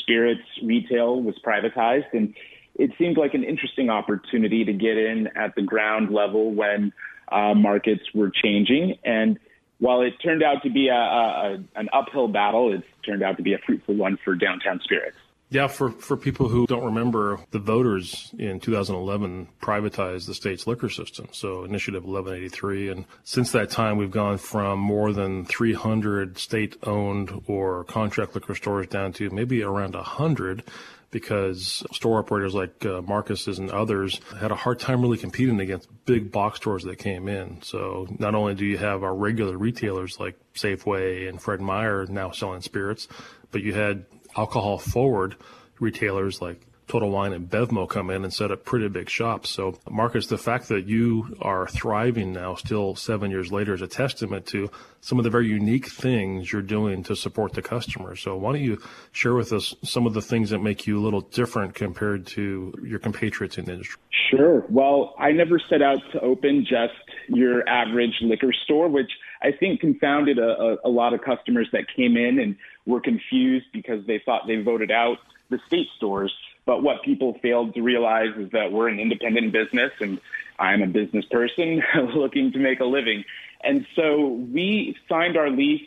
spirits 0.00 0.42
retail 0.64 1.22
was 1.22 1.36
privatized. 1.46 2.12
And 2.12 2.34
it 2.76 2.90
seemed 2.98 3.16
like 3.16 3.34
an 3.34 3.44
interesting 3.44 3.90
opportunity 3.90 4.64
to 4.64 4.72
get 4.72 4.96
in 4.96 5.28
at 5.36 5.54
the 5.54 5.62
ground 5.62 6.12
level 6.12 6.52
when 6.52 6.92
uh, 7.30 7.54
markets 7.54 8.02
were 8.14 8.30
changing. 8.30 8.96
And 9.04 9.38
while 9.78 10.02
it 10.02 10.14
turned 10.22 10.42
out 10.42 10.62
to 10.62 10.70
be 10.70 10.88
a, 10.88 10.94
a, 10.94 11.58
an 11.74 11.88
uphill 11.92 12.28
battle, 12.28 12.72
it's 12.72 12.86
turned 13.04 13.22
out 13.22 13.36
to 13.38 13.42
be 13.42 13.54
a 13.54 13.58
fruitful 13.66 13.94
one 13.94 14.18
for 14.24 14.34
downtown 14.34 14.80
spirits. 14.84 15.16
Yeah, 15.52 15.66
for, 15.66 15.90
for 15.90 16.16
people 16.16 16.48
who 16.48 16.64
don't 16.68 16.84
remember, 16.84 17.40
the 17.50 17.58
voters 17.58 18.32
in 18.38 18.60
2011 18.60 19.48
privatized 19.60 20.26
the 20.26 20.34
state's 20.34 20.64
liquor 20.68 20.88
system. 20.88 21.26
So 21.32 21.64
Initiative 21.64 22.04
1183. 22.04 22.88
And 22.90 23.04
since 23.24 23.50
that 23.50 23.68
time, 23.68 23.96
we've 23.96 24.12
gone 24.12 24.38
from 24.38 24.78
more 24.78 25.12
than 25.12 25.44
300 25.44 26.38
state 26.38 26.76
owned 26.84 27.42
or 27.48 27.82
contract 27.82 28.36
liquor 28.36 28.54
stores 28.54 28.86
down 28.86 29.12
to 29.14 29.28
maybe 29.30 29.64
around 29.64 29.96
100 29.96 30.62
because 31.10 31.84
store 31.92 32.20
operators 32.20 32.54
like 32.54 32.84
uh, 32.86 33.02
Marques's 33.02 33.58
and 33.58 33.70
others 33.70 34.20
had 34.38 34.52
a 34.52 34.54
hard 34.54 34.78
time 34.78 35.02
really 35.02 35.18
competing 35.18 35.60
against 35.60 35.88
big 36.04 36.30
box 36.30 36.58
stores 36.58 36.84
that 36.84 36.96
came 36.96 37.28
in. 37.28 37.60
So 37.62 38.06
not 38.18 38.34
only 38.34 38.54
do 38.54 38.64
you 38.64 38.78
have 38.78 39.02
our 39.02 39.14
regular 39.14 39.58
retailers 39.58 40.20
like 40.20 40.36
Safeway 40.54 41.28
and 41.28 41.40
Fred 41.40 41.60
Meyer 41.60 42.06
now 42.06 42.30
selling 42.30 42.62
spirits, 42.62 43.08
but 43.50 43.62
you 43.62 43.74
had 43.74 44.04
alcohol 44.36 44.78
forward 44.78 45.36
retailers 45.80 46.40
like 46.40 46.64
Total 46.90 47.08
Wine 47.08 47.32
and 47.32 47.48
Bevmo 47.48 47.88
come 47.88 48.10
in 48.10 48.24
and 48.24 48.34
set 48.34 48.50
up 48.50 48.64
pretty 48.64 48.88
big 48.88 49.08
shops. 49.08 49.48
So, 49.48 49.78
Marques, 49.88 50.26
the 50.26 50.36
fact 50.36 50.66
that 50.70 50.88
you 50.88 51.36
are 51.40 51.68
thriving 51.68 52.32
now, 52.32 52.56
still 52.56 52.96
seven 52.96 53.30
years 53.30 53.52
later, 53.52 53.74
is 53.74 53.80
a 53.80 53.86
testament 53.86 54.46
to 54.46 54.72
some 55.00 55.16
of 55.18 55.22
the 55.22 55.30
very 55.30 55.46
unique 55.46 55.86
things 55.86 56.52
you're 56.52 56.62
doing 56.62 57.04
to 57.04 57.14
support 57.14 57.52
the 57.52 57.62
customer. 57.62 58.16
So, 58.16 58.36
why 58.36 58.54
don't 58.54 58.62
you 58.62 58.82
share 59.12 59.34
with 59.34 59.52
us 59.52 59.72
some 59.84 60.04
of 60.04 60.14
the 60.14 60.20
things 60.20 60.50
that 60.50 60.58
make 60.58 60.88
you 60.88 60.98
a 60.98 61.02
little 61.02 61.20
different 61.20 61.76
compared 61.76 62.26
to 62.28 62.74
your 62.82 62.98
compatriots 62.98 63.56
in 63.56 63.66
the 63.66 63.72
industry? 63.74 64.00
Sure. 64.28 64.64
Well, 64.68 65.14
I 65.16 65.30
never 65.30 65.60
set 65.70 65.82
out 65.82 65.98
to 66.12 66.20
open 66.20 66.66
just 66.68 66.94
your 67.28 67.68
average 67.68 68.16
liquor 68.20 68.52
store, 68.64 68.88
which 68.88 69.12
I 69.40 69.52
think 69.52 69.78
confounded 69.78 70.38
a, 70.40 70.42
a, 70.42 70.76
a 70.86 70.90
lot 70.90 71.14
of 71.14 71.20
customers 71.22 71.68
that 71.70 71.84
came 71.94 72.16
in 72.16 72.40
and 72.40 72.56
were 72.84 73.00
confused 73.00 73.66
because 73.72 74.04
they 74.08 74.20
thought 74.24 74.48
they 74.48 74.56
voted 74.56 74.90
out 74.90 75.18
the 75.50 75.60
state 75.68 75.86
stores. 75.96 76.34
But 76.70 76.84
what 76.84 77.02
people 77.02 77.36
failed 77.42 77.74
to 77.74 77.82
realize 77.82 78.28
is 78.36 78.48
that 78.52 78.70
we're 78.70 78.86
an 78.86 79.00
independent 79.00 79.52
business 79.52 79.90
and 79.98 80.20
I'm 80.56 80.82
a 80.82 80.86
business 80.86 81.24
person 81.24 81.82
looking 82.14 82.52
to 82.52 82.60
make 82.60 82.78
a 82.78 82.84
living. 82.84 83.24
And 83.64 83.84
so 83.96 84.28
we 84.52 84.96
signed 85.08 85.36
our 85.36 85.50
lease 85.50 85.82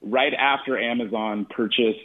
right 0.00 0.32
after 0.32 0.78
Amazon 0.78 1.44
purchased 1.44 1.98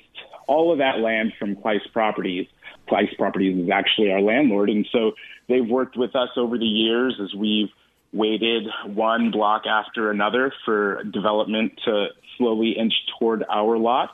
all 0.47 0.71
of 0.71 0.79
that 0.79 0.97
land 0.97 1.33
from 1.37 1.55
Clise 1.55 1.87
Properties. 1.93 2.47
Clise 2.89 3.15
Properties 3.19 3.65
is 3.65 3.69
actually 3.69 4.11
our 4.11 4.19
landlord. 4.19 4.71
And 4.71 4.87
so 4.91 5.11
they've 5.47 5.69
worked 5.69 5.95
with 5.95 6.15
us 6.15 6.29
over 6.35 6.57
the 6.57 6.65
years 6.65 7.19
as 7.21 7.35
we've 7.35 7.69
waited 8.13 8.63
one 8.87 9.29
block 9.29 9.67
after 9.67 10.09
another 10.09 10.51
for 10.65 11.03
development 11.03 11.79
to 11.85 12.07
slowly 12.39 12.71
inch 12.79 12.95
toward 13.19 13.45
our 13.47 13.77
lot. 13.77 14.09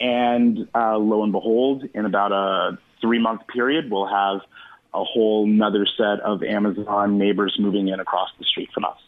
And 0.00 0.66
uh, 0.74 0.98
lo 0.98 1.22
and 1.22 1.30
behold, 1.30 1.84
in 1.94 2.04
about 2.04 2.32
a 2.32 2.78
three 3.00 3.18
month 3.18 3.42
period, 3.46 3.90
we'll 3.90 4.06
have 4.06 4.40
a 4.92 5.04
whole 5.04 5.44
another 5.44 5.86
set 5.96 6.20
of 6.20 6.42
Amazon 6.42 7.18
neighbors 7.18 7.56
moving 7.58 7.88
in 7.88 8.00
across 8.00 8.30
the 8.38 8.44
street 8.44 8.70
from 8.72 8.84
us. 8.84 8.98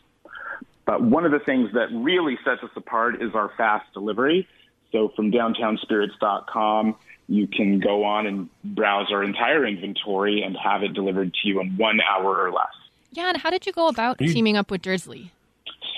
But 0.85 1.03
one 1.03 1.25
of 1.25 1.33
the 1.33 1.39
things 1.39 1.71
that 1.75 1.89
really 1.93 2.39
sets 2.45 2.63
us 2.63 2.71
apart 2.77 3.23
is 3.23 3.35
our 3.35 3.51
fast 3.57 3.93
delivery. 3.93 4.49
So 4.91 5.11
from 5.15 5.33
downtownspirits.com, 5.33 6.97
you 7.29 7.47
can 7.47 7.81
go 7.81 8.05
on 8.05 8.27
and 8.27 8.49
browse 8.63 9.11
our 9.11 9.23
entire 9.23 9.67
inventory 9.67 10.43
and 10.43 10.57
have 10.57 10.83
it 10.83 10.93
delivered 10.93 11.33
to 11.35 11.49
you 11.49 11.61
in 11.61 11.77
one 11.77 12.01
hour 12.01 12.37
or 12.37 12.53
less. 12.53 12.67
Yeah, 13.13 13.29
and 13.29 13.37
how 13.37 13.51
did 13.51 13.67
you 13.67 13.73
go 13.73 13.89
about 13.89 14.19
teaming 14.19 14.57
up 14.57 14.71
with 14.71 14.83
Drizly? 14.83 15.31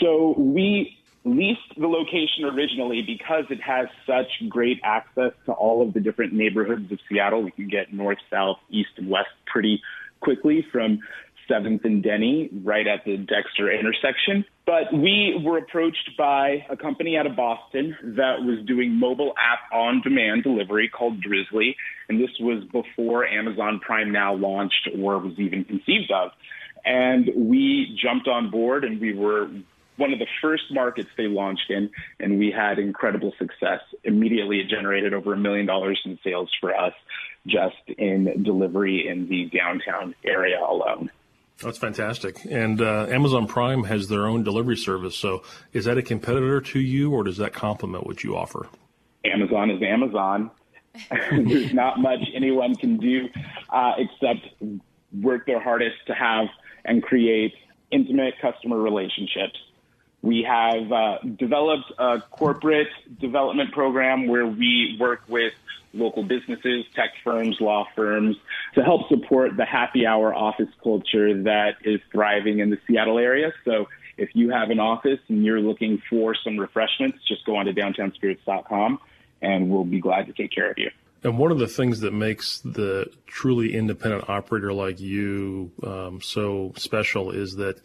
So 0.01 0.35
we 0.37 0.97
leased 1.25 1.61
the 1.79 1.87
location 1.87 2.45
originally 2.45 3.03
because 3.03 3.45
it 3.51 3.61
has 3.63 3.87
such 4.07 4.49
great 4.49 4.79
access 4.85 5.33
to 5.47 5.53
all 5.53 5.87
of 5.87 5.95
the 5.95 6.01
different 6.01 6.33
neighborhoods 6.35 6.93
of 6.93 6.99
Seattle. 7.09 7.43
We 7.43 7.51
can 7.51 7.69
get 7.69 7.93
north, 7.93 8.19
south, 8.31 8.59
east, 8.71 8.91
and 8.97 9.09
west 9.09 9.31
pretty 9.47 9.81
quickly 10.21 10.67
from 10.71 11.01
7th 11.51 11.85
and 11.85 12.03
Denny 12.03 12.51
right 12.63 12.87
at 12.87 13.05
the 13.05 13.17
Dexter 13.17 13.71
intersection. 13.71 14.45
But 14.67 14.93
we 14.93 15.41
were 15.45 15.59
approached 15.59 16.11
by 16.17 16.65
a 16.71 16.77
company 16.77 17.17
out 17.17 17.27
of 17.27 17.37
Boston 17.37 17.97
that 18.17 18.41
was 18.41 18.65
doing 18.67 18.93
mobile 18.93 19.35
app 19.39 19.73
on 19.73 20.01
demand 20.03 20.43
delivery 20.43 20.89
called 20.89 21.23
Drizly. 21.23 21.77
And 22.09 22.21
this 22.21 22.31
was 22.41 22.65
before 22.73 23.27
Amazon 23.27 23.81
Prime 23.81 24.11
Now 24.11 24.35
launched 24.35 24.89
or 24.99 25.19
was 25.19 25.35
even 25.39 25.65
conceived 25.65 26.11
of. 26.15 26.31
And 26.85 27.31
we 27.35 27.99
jumped 28.03 28.29
on 28.29 28.51
board 28.51 28.85
and 28.85 29.01
we 29.01 29.15
were 29.15 29.49
one 29.97 30.13
of 30.13 30.19
the 30.19 30.27
first 30.43 30.65
markets 30.71 31.09
they 31.17 31.27
launched 31.27 31.71
in, 31.71 31.91
and 32.19 32.39
we 32.39 32.51
had 32.51 32.79
incredible 32.79 33.33
success. 33.39 33.81
Immediately, 34.03 34.61
it 34.61 34.69
generated 34.69 35.15
over 35.15 35.35
a 35.35 35.37
million 35.37 35.67
dollars 35.67 36.01
in 36.05 36.19
sales 36.25 36.51
for 36.61 36.75
us 36.75 36.93
just 37.47 37.77
in 37.99 38.43
delivery 38.43 39.07
in 39.07 39.29
the 39.29 39.51
downtown 39.57 40.15
area 40.25 40.59
alone. 40.61 41.11
That's 41.63 41.79
fantastic. 41.79 42.45
And 42.51 42.81
uh, 42.81 43.07
Amazon 43.09 43.47
Prime 43.47 43.85
has 43.85 44.09
their 44.09 44.27
own 44.27 44.43
delivery 44.43 44.77
service. 44.77 45.17
So, 45.17 45.43
is 45.73 45.85
that 45.85 45.97
a 45.97 46.03
competitor 46.03 46.61
to 46.61 46.81
you, 46.81 47.13
or 47.13 47.23
does 47.23 47.37
that 47.37 47.53
complement 47.53 48.07
what 48.07 48.25
you 48.25 48.37
offer? 48.37 48.67
Amazon 49.25 49.71
is 49.71 49.81
Amazon. 49.83 50.51
There's 51.31 51.73
not 51.73 51.99
much 52.01 52.21
anyone 52.35 52.75
can 52.75 52.97
do 52.99 53.29
uh, 53.71 53.93
except 53.99 54.49
work 55.23 55.47
their 55.47 55.61
hardest 55.61 55.97
to 56.07 56.15
have 56.15 56.47
and 56.85 57.03
create 57.03 57.55
intimate 57.91 58.35
customer 58.41 58.79
relationships 58.79 59.59
we 60.25 60.43
have 60.49 60.91
uh, 60.91 61.19
developed 61.37 61.93
a 61.99 62.19
corporate 62.31 62.89
development 63.21 63.73
program 63.73 64.27
where 64.27 64.47
we 64.47 64.97
work 64.99 65.21
with 65.29 65.53
local 65.93 66.23
businesses, 66.23 66.87
tech 66.95 67.11
firms, 67.23 67.59
law 67.61 67.87
firms 67.95 68.35
to 68.75 68.83
help 68.83 69.07
support 69.11 69.55
the 69.59 69.67
happy 69.67 70.07
hour 70.07 70.35
office 70.35 70.71
culture 70.83 71.43
that 71.43 71.75
is 71.85 72.01
thriving 72.11 72.61
in 72.61 72.71
the 72.71 72.79
Seattle 72.87 73.19
area. 73.19 73.53
So 73.67 73.87
if 74.17 74.31
you 74.33 74.49
have 74.49 74.71
an 74.71 74.81
office 74.81 75.21
and 75.29 75.45
you're 75.45 75.61
looking 75.61 76.01
for 76.09 76.35
some 76.35 76.59
refreshments, 76.59 77.19
just 77.29 77.45
go 77.45 77.57
on 77.57 77.67
to 77.67 77.75
downtownspirits.com 77.75 79.01
and 79.43 79.69
we'll 79.69 79.85
be 79.85 80.01
glad 80.01 80.27
to 80.29 80.33
take 80.33 80.53
care 80.53 80.71
of 80.71 80.79
you. 80.79 80.91
And 81.23 81.37
one 81.39 81.53
of 81.53 81.59
the 81.59 81.69
things 81.69 82.01
that 82.01 82.13
makes 82.13 82.61
the 82.61 83.11
truly 83.27 83.75
independent 83.75 84.31
operator 84.31 84.73
like 84.73 85.01
you 85.01 85.71
um, 85.83 86.23
so 86.23 86.73
special 86.77 87.31
is 87.31 87.57
that 87.57 87.79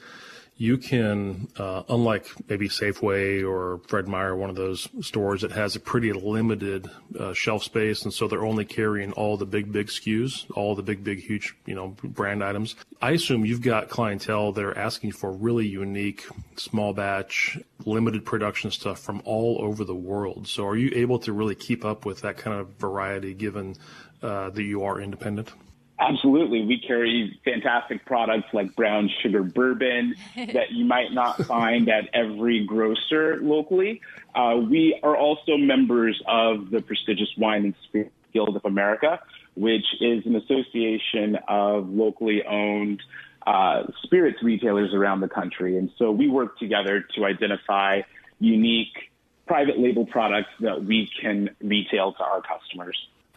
you 0.60 0.78
can, 0.78 1.48
uh, 1.58 1.84
unlike 1.88 2.28
maybe 2.50 2.68
Safeway 2.68 3.50
or 3.50 3.80
Fred 3.88 4.10
Meyer, 4.10 4.36
one 4.36 4.50
of 4.50 4.58
those 4.58 4.90
stores 5.00 5.42
that 5.42 5.54
has 5.54 5.78
a 5.78 5.80
pretty 5.80 6.12
limited 6.12 6.92
uh, 7.18 7.32
shelf 7.32 7.64
space, 7.64 8.04
and 8.04 8.14
so 8.14 8.28
they're 8.28 8.44
only 8.44 8.66
carrying 8.66 9.14
all 9.14 9.38
the 9.38 9.46
big, 9.46 9.72
big 9.72 9.88
SKUs, 9.88 10.52
all 10.58 10.76
the 10.76 10.84
big, 10.84 11.02
big, 11.02 11.22
huge, 11.22 11.56
you 11.66 11.74
know, 11.74 11.96
brand 12.04 12.44
items. 12.44 12.76
I 13.02 13.12
assume 13.12 13.46
you've 13.46 13.62
got 13.62 13.88
clientele 13.88 14.52
that 14.52 14.66
are 14.66 14.78
asking 14.78 15.14
for 15.14 15.32
really 15.32 15.66
unique, 15.66 16.26
small 16.58 16.92
batch, 16.94 17.58
limited 17.86 18.26
production 18.26 18.70
stuff 18.70 19.00
from 19.00 19.22
all 19.24 19.60
over 19.62 19.86
the 19.86 19.96
world. 19.96 20.46
So, 20.46 20.68
are 20.68 20.76
you 20.76 20.92
able 20.94 21.20
to 21.20 21.32
really 21.32 21.56
keep 21.56 21.86
up 21.86 22.06
with 22.06 22.20
that 22.22 22.36
kind 22.36 22.60
of 22.60 22.68
variety, 22.74 23.34
given 23.34 23.78
uh, 24.22 24.50
that 24.50 24.64
you 24.64 24.84
are 24.84 25.00
independent? 25.00 25.54
Absolutely. 26.00 26.66
We 26.66 26.80
carry 26.80 27.38
fantastic 27.44 28.06
products 28.06 28.48
like 28.54 28.74
brown 28.76 29.10
sugar 29.22 29.44
bourbon 29.44 30.16
that 30.36 30.72
you 30.72 30.86
might 30.86 31.12
not 31.12 31.44
find 31.46 31.90
at 31.90 32.10
every 32.14 32.66
grocer 32.66 33.40
locally. 33.42 34.02
Uh, 34.34 34.56
we 34.70 34.98
are 35.04 35.18
also 35.18 35.58
members 35.58 36.22
of 36.26 36.70
the 36.72 36.82
prestigious 36.82 37.28
Wine 37.38 37.66
and 37.66 37.76
Spirit 37.84 38.14
Guild 38.34 38.56
of 38.56 38.64
America, 38.64 39.20
which 39.56 39.86
is 40.00 40.26
an 40.26 40.38
association 40.38 41.38
of 41.50 41.90
locally 41.90 42.44
owned 42.46 43.02
uh, 43.46 43.84
spirits 44.04 44.42
retailers 44.42 44.94
around 44.94 45.20
the 45.20 45.28
country. 45.28 45.78
And 45.78 45.92
so 45.98 46.12
we 46.12 46.30
work 46.30 46.58
together 46.60 47.04
to 47.16 47.26
identify 47.26 48.02
unique 48.40 49.12
private 49.48 49.80
label 49.80 50.06
products 50.06 50.52
that 50.62 50.86
we 50.86 51.10
can 51.22 51.50
retail 51.62 52.14
to 52.14 52.24
our 52.24 52.42
customers. 52.42 52.96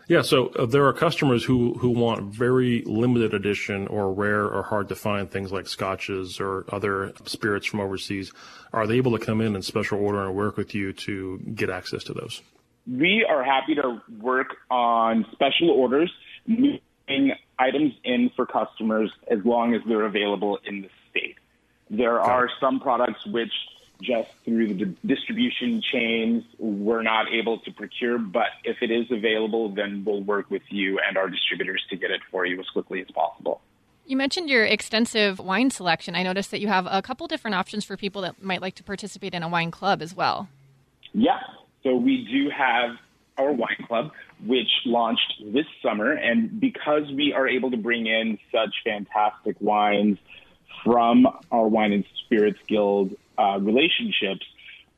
Yeah, 0.08 0.22
so 0.22 0.48
uh, 0.48 0.66
there 0.66 0.86
are 0.86 0.92
customers 0.92 1.44
who, 1.44 1.74
who 1.74 1.90
want 1.90 2.22
very 2.24 2.82
limited 2.82 3.34
edition 3.34 3.86
or 3.86 4.12
rare 4.12 4.44
or 4.44 4.62
hard 4.62 4.88
to 4.88 4.94
find 4.94 5.30
things 5.30 5.52
like 5.52 5.68
scotches 5.68 6.40
or 6.40 6.64
other 6.70 7.12
spirits 7.24 7.66
from 7.66 7.80
overseas. 7.80 8.32
Are 8.72 8.86
they 8.86 8.96
able 8.96 9.16
to 9.16 9.24
come 9.24 9.40
in 9.40 9.54
and 9.54 9.64
special 9.64 9.98
order 9.98 10.24
and 10.26 10.34
work 10.34 10.56
with 10.56 10.74
you 10.74 10.92
to 10.92 11.38
get 11.54 11.70
access 11.70 12.04
to 12.04 12.14
those? 12.14 12.42
We 12.90 13.24
are 13.28 13.44
happy 13.44 13.76
to 13.76 14.02
work 14.20 14.56
on 14.70 15.24
special 15.32 15.70
orders, 15.70 16.12
moving 16.46 17.32
items 17.58 17.92
in 18.02 18.30
for 18.34 18.44
customers 18.44 19.12
as 19.30 19.38
long 19.44 19.74
as 19.74 19.82
they're 19.86 20.06
available 20.06 20.58
in 20.64 20.82
the 20.82 20.90
state. 21.10 21.36
There 21.90 22.20
are 22.20 22.48
some 22.60 22.80
products 22.80 23.24
which 23.26 23.52
just 24.02 24.30
through 24.44 24.74
the 24.74 24.94
distribution 25.06 25.80
chains 25.80 26.44
we're 26.58 27.02
not 27.02 27.32
able 27.32 27.58
to 27.60 27.70
procure. 27.72 28.18
But 28.18 28.48
if 28.64 28.78
it 28.82 28.90
is 28.90 29.10
available, 29.10 29.68
then 29.68 30.02
we'll 30.04 30.22
work 30.22 30.50
with 30.50 30.62
you 30.68 30.98
and 31.06 31.16
our 31.16 31.30
distributors 31.30 31.82
to 31.90 31.96
get 31.96 32.10
it 32.10 32.20
for 32.30 32.44
you 32.44 32.58
as 32.60 32.68
quickly 32.68 33.00
as 33.00 33.10
possible. 33.10 33.60
You 34.04 34.16
mentioned 34.16 34.50
your 34.50 34.64
extensive 34.64 35.38
wine 35.38 35.70
selection. 35.70 36.16
I 36.16 36.22
noticed 36.22 36.50
that 36.50 36.60
you 36.60 36.68
have 36.68 36.86
a 36.90 37.02
couple 37.02 37.26
different 37.28 37.54
options 37.54 37.84
for 37.84 37.96
people 37.96 38.22
that 38.22 38.42
might 38.42 38.60
like 38.60 38.74
to 38.76 38.82
participate 38.82 39.32
in 39.32 39.42
a 39.42 39.48
wine 39.48 39.70
club 39.70 40.02
as 40.02 40.14
well. 40.14 40.48
Yeah. 41.12 41.40
So 41.82 41.94
we 41.94 42.26
do 42.30 42.50
have 42.50 42.96
our 43.38 43.52
wine 43.52 43.84
club, 43.86 44.10
which 44.44 44.68
launched 44.84 45.42
this 45.44 45.66
summer. 45.82 46.12
And 46.12 46.60
because 46.60 47.10
we 47.12 47.32
are 47.32 47.48
able 47.48 47.70
to 47.70 47.76
bring 47.76 48.06
in 48.06 48.38
such 48.50 48.74
fantastic 48.84 49.56
wines 49.60 50.18
from 50.84 51.26
our 51.50 51.68
Wine 51.68 51.92
and 51.92 52.04
Spirits 52.24 52.58
Guild 52.66 53.14
uh, 53.38 53.58
relationships, 53.60 54.46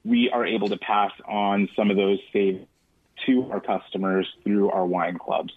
we 0.05 0.31
are 0.31 0.47
able 0.47 0.68
to 0.68 0.77
pass 0.77 1.12
on 1.27 1.68
some 1.77 1.90
of 1.90 1.97
those 1.97 2.18
savings 2.33 2.66
to 3.27 3.51
our 3.51 3.61
customers 3.61 4.29
through 4.42 4.70
our 4.70 4.85
wine 4.85 5.18
clubs. 5.18 5.53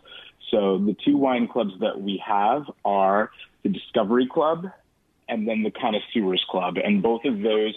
So 0.51 0.77
the 0.77 0.95
two 1.05 1.17
wine 1.17 1.47
clubs 1.47 1.73
that 1.81 1.99
we 1.99 2.21
have 2.25 2.63
are 2.85 3.31
the 3.63 3.69
Discovery 3.69 4.27
Club 4.27 4.67
and 5.27 5.47
then 5.47 5.63
the 5.63 5.71
Connoisseurs 5.71 6.45
Club. 6.49 6.75
And 6.81 7.01
both 7.01 7.25
of 7.25 7.41
those 7.41 7.73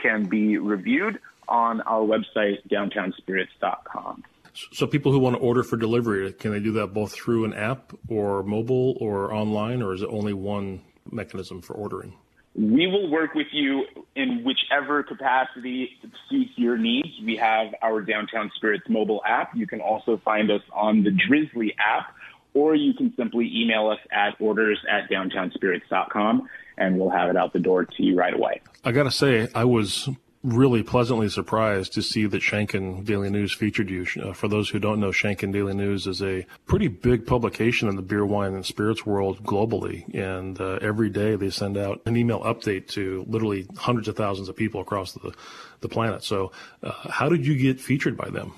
can 0.00 0.24
be 0.24 0.56
reviewed 0.56 1.18
on 1.48 1.82
our 1.82 2.00
website, 2.00 2.66
downtownspirits.com. 2.70 4.24
So 4.72 4.86
people 4.86 5.12
who 5.12 5.18
want 5.18 5.36
to 5.36 5.40
order 5.40 5.62
for 5.62 5.76
delivery, 5.76 6.32
can 6.32 6.52
they 6.52 6.60
do 6.60 6.72
that 6.72 6.88
both 6.94 7.12
through 7.12 7.44
an 7.44 7.52
app 7.52 7.92
or 8.08 8.42
mobile 8.42 8.96
or 9.00 9.34
online, 9.34 9.82
or 9.82 9.92
is 9.92 10.02
it 10.02 10.08
only 10.08 10.32
one 10.32 10.80
mechanism 11.10 11.60
for 11.60 11.74
ordering? 11.74 12.16
We 12.54 12.86
will 12.86 13.10
work 13.10 13.34
with 13.34 13.48
you 13.52 13.84
in 14.14 14.44
whichever 14.44 15.02
capacity 15.02 15.90
suits 16.30 16.52
your 16.56 16.78
needs. 16.78 17.08
We 17.24 17.36
have 17.36 17.74
our 17.82 18.00
Downtown 18.00 18.50
Spirits 18.54 18.84
mobile 18.88 19.22
app. 19.26 19.56
You 19.56 19.66
can 19.66 19.80
also 19.80 20.20
find 20.24 20.50
us 20.50 20.62
on 20.72 21.02
the 21.02 21.10
Drizly 21.10 21.74
app, 21.78 22.14
or 22.54 22.76
you 22.76 22.94
can 22.94 23.12
simply 23.16 23.50
email 23.52 23.88
us 23.88 23.98
at 24.12 24.40
orders 24.40 24.78
at 24.88 25.10
downtownspirits.com 25.10 26.48
and 26.76 26.98
we'll 26.98 27.10
have 27.10 27.30
it 27.30 27.36
out 27.36 27.52
the 27.52 27.58
door 27.58 27.84
to 27.84 28.02
you 28.02 28.16
right 28.16 28.34
away. 28.34 28.60
I 28.84 28.92
got 28.92 29.04
to 29.04 29.10
say, 29.10 29.48
I 29.54 29.64
was 29.64 30.08
really 30.44 30.82
pleasantly 30.82 31.28
surprised 31.30 31.94
to 31.94 32.02
see 32.02 32.26
that 32.26 32.42
Shanken 32.42 33.02
Daily 33.04 33.30
News 33.30 33.52
featured 33.52 33.88
you. 33.88 34.06
Uh, 34.22 34.34
for 34.34 34.46
those 34.46 34.68
who 34.68 34.78
don't 34.78 35.00
know, 35.00 35.10
Shanken 35.10 35.52
Daily 35.52 35.72
News 35.72 36.06
is 36.06 36.22
a 36.22 36.46
pretty 36.66 36.86
big 36.88 37.26
publication 37.26 37.88
in 37.88 37.96
the 37.96 38.02
beer, 38.02 38.26
wine, 38.26 38.54
and 38.54 38.64
spirits 38.64 39.06
world 39.06 39.42
globally. 39.42 40.06
And 40.14 40.60
uh, 40.60 40.78
every 40.82 41.08
day 41.08 41.36
they 41.36 41.48
send 41.48 41.78
out 41.78 42.02
an 42.04 42.16
email 42.16 42.40
update 42.42 42.88
to 42.88 43.24
literally 43.26 43.66
hundreds 43.76 44.06
of 44.06 44.16
thousands 44.16 44.50
of 44.50 44.54
people 44.54 44.82
across 44.82 45.12
the, 45.12 45.32
the 45.80 45.88
planet. 45.88 46.22
So, 46.22 46.52
uh, 46.82 46.92
how 46.92 47.30
did 47.30 47.46
you 47.46 47.56
get 47.56 47.80
featured 47.80 48.16
by 48.16 48.28
them? 48.28 48.52